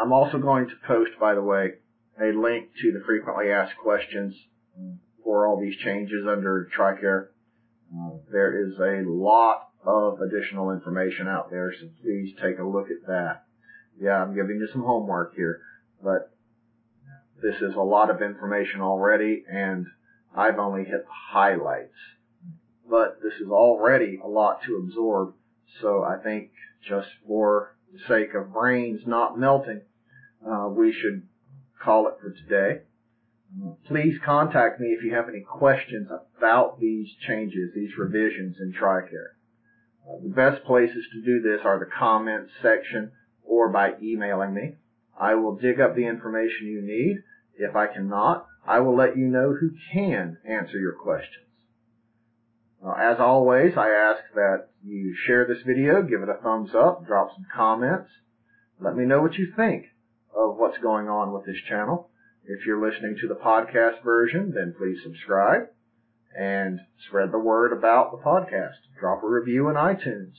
I'm 0.00 0.12
also 0.12 0.38
going 0.38 0.68
to 0.68 0.74
post, 0.86 1.10
by 1.18 1.34
the 1.34 1.42
way, 1.42 1.72
a 2.20 2.26
link 2.26 2.68
to 2.80 2.92
the 2.92 3.02
frequently 3.04 3.50
asked 3.50 3.76
questions 3.82 4.36
mm. 4.80 4.98
for 5.24 5.48
all 5.48 5.60
these 5.60 5.76
changes 5.78 6.24
under 6.28 6.70
TRICARE. 6.76 7.33
Uh, 7.94 8.10
there 8.30 8.66
is 8.66 8.78
a 8.78 9.08
lot 9.08 9.68
of 9.84 10.20
additional 10.20 10.70
information 10.72 11.28
out 11.28 11.50
there, 11.50 11.72
so 11.72 11.86
please 12.02 12.34
take 12.42 12.58
a 12.58 12.64
look 12.64 12.86
at 12.90 13.06
that. 13.06 13.44
Yeah, 14.00 14.20
I'm 14.22 14.34
giving 14.34 14.56
you 14.56 14.68
some 14.72 14.82
homework 14.82 15.34
here, 15.36 15.60
but 16.02 16.34
this 17.42 17.56
is 17.60 17.74
a 17.74 17.80
lot 17.80 18.10
of 18.10 18.22
information 18.22 18.80
already, 18.80 19.44
and 19.50 19.86
I've 20.34 20.58
only 20.58 20.84
hit 20.84 21.04
the 21.04 21.12
highlights. 21.32 21.94
But 22.88 23.20
this 23.22 23.34
is 23.40 23.48
already 23.48 24.20
a 24.22 24.26
lot 24.26 24.62
to 24.64 24.76
absorb, 24.76 25.34
so 25.80 26.02
I 26.02 26.16
think 26.22 26.50
just 26.86 27.08
for 27.26 27.76
the 27.92 27.98
sake 28.08 28.34
of 28.34 28.52
brains 28.52 29.02
not 29.06 29.38
melting, 29.38 29.82
uh, 30.46 30.68
we 30.68 30.92
should 30.92 31.22
call 31.80 32.08
it 32.08 32.14
for 32.20 32.30
today. 32.30 32.82
Please 33.86 34.18
contact 34.24 34.80
me 34.80 34.88
if 34.88 35.04
you 35.04 35.14
have 35.14 35.28
any 35.28 35.40
questions 35.40 36.08
about 36.38 36.80
these 36.80 37.08
changes, 37.26 37.72
these 37.74 37.96
revisions 37.96 38.56
in 38.60 38.72
TRICARE. 38.72 39.36
Uh, 40.08 40.22
the 40.22 40.34
best 40.34 40.64
places 40.64 41.06
to 41.12 41.22
do 41.22 41.40
this 41.40 41.64
are 41.64 41.78
the 41.78 41.90
comments 41.98 42.50
section 42.60 43.12
or 43.44 43.68
by 43.68 43.92
emailing 44.02 44.54
me. 44.54 44.74
I 45.18 45.34
will 45.34 45.56
dig 45.56 45.80
up 45.80 45.94
the 45.94 46.06
information 46.06 46.66
you 46.66 46.82
need. 46.82 47.22
If 47.56 47.76
I 47.76 47.86
cannot, 47.86 48.46
I 48.66 48.80
will 48.80 48.96
let 48.96 49.16
you 49.16 49.26
know 49.26 49.54
who 49.54 49.70
can 49.92 50.38
answer 50.44 50.78
your 50.78 50.94
questions. 50.94 51.46
Uh, 52.84 52.92
as 52.92 53.18
always, 53.20 53.76
I 53.76 53.88
ask 53.90 54.22
that 54.34 54.68
you 54.84 55.14
share 55.26 55.46
this 55.46 55.62
video, 55.64 56.02
give 56.02 56.22
it 56.22 56.28
a 56.28 56.42
thumbs 56.42 56.74
up, 56.74 57.06
drop 57.06 57.30
some 57.34 57.46
comments. 57.54 58.10
Let 58.80 58.96
me 58.96 59.04
know 59.04 59.22
what 59.22 59.34
you 59.34 59.52
think 59.56 59.86
of 60.34 60.56
what's 60.56 60.78
going 60.78 61.08
on 61.08 61.32
with 61.32 61.46
this 61.46 61.60
channel. 61.68 62.10
If 62.46 62.66
you're 62.66 62.84
listening 62.84 63.16
to 63.20 63.28
the 63.28 63.34
podcast 63.34 64.02
version, 64.04 64.52
then 64.54 64.74
please 64.76 64.98
subscribe 65.02 65.68
and 66.36 66.80
spread 67.06 67.32
the 67.32 67.38
word 67.38 67.72
about 67.72 68.10
the 68.10 68.18
podcast. 68.18 68.74
Drop 68.98 69.22
a 69.22 69.28
review 69.28 69.68
in 69.68 69.76
iTunes. 69.76 70.34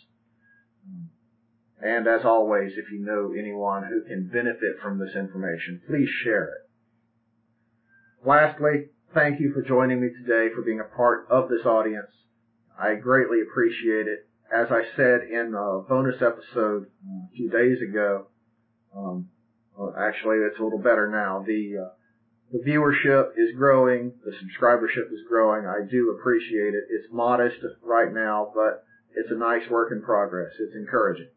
And 1.82 2.08
as 2.08 2.26
always, 2.26 2.74
if 2.78 2.92
you 2.92 3.00
know 3.00 3.34
anyone 3.38 3.84
who 3.84 4.04
can 4.08 4.28
benefit 4.28 4.80
from 4.82 5.00
this 5.00 5.16
information, 5.16 5.82
please 5.88 6.10
share 6.24 6.46
it. 6.46 6.70
Lastly, 8.28 8.90
thank 9.14 9.40
you 9.40 9.54
for 9.54 9.62
joining 9.62 10.02
me 10.02 10.10
today, 10.10 10.54
for 10.54 10.62
being 10.62 10.80
a 10.80 10.96
part 10.96 11.28
of 11.30 11.50
this 11.50 11.66
audience. 11.66 12.12
I 12.80 12.96
greatly 12.96 13.42
appreciate 13.42 14.08
it. 14.08 14.28
As 14.54 14.68
I 14.72 14.84
said 14.96 15.22
in 15.30 15.54
a 15.56 15.82
bonus 15.88 16.22
episode 16.22 16.88
a 17.06 17.36
few 17.36 17.50
days 17.50 17.82
ago, 17.82 18.28
um, 18.96 19.30
well, 19.78 19.94
actually 19.98 20.38
it's 20.38 20.60
a 20.60 20.64
little 20.64 20.80
better 20.80 21.08
now. 21.08 21.44
The 21.46 21.86
uh, 21.86 21.90
the 22.52 22.60
viewership 22.60 23.32
is 23.38 23.56
growing, 23.58 24.14
the 24.24 24.32
subscribership 24.32 25.12
is 25.12 25.22
growing. 25.28 25.66
I 25.66 25.82
do 25.90 26.16
appreciate 26.18 26.74
it. 26.74 26.86
It's 26.90 27.12
modest 27.12 27.58
right 27.82 28.14
now, 28.14 28.52
but 28.54 28.84
it's 29.16 29.32
a 29.32 29.36
nice 29.36 29.68
work 29.70 29.92
in 29.92 30.02
progress. 30.02 30.52
It's 30.60 30.76
encouraging. 30.76 31.30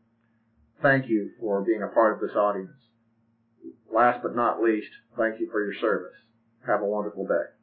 Thank 0.83 1.09
you 1.09 1.31
for 1.41 1.63
being 1.63 1.83
a 1.83 1.89
part 1.89 2.15
of 2.15 2.21
this 2.21 2.37
audience. 2.37 2.71
Last 3.93 4.23
but 4.23 4.37
not 4.37 4.63
least, 4.63 4.91
thank 5.17 5.41
you 5.41 5.49
for 5.51 5.65
your 5.65 5.75
service. 5.81 6.15
Have 6.67 6.83
a 6.83 6.87
wonderful 6.87 7.27
day. 7.27 7.58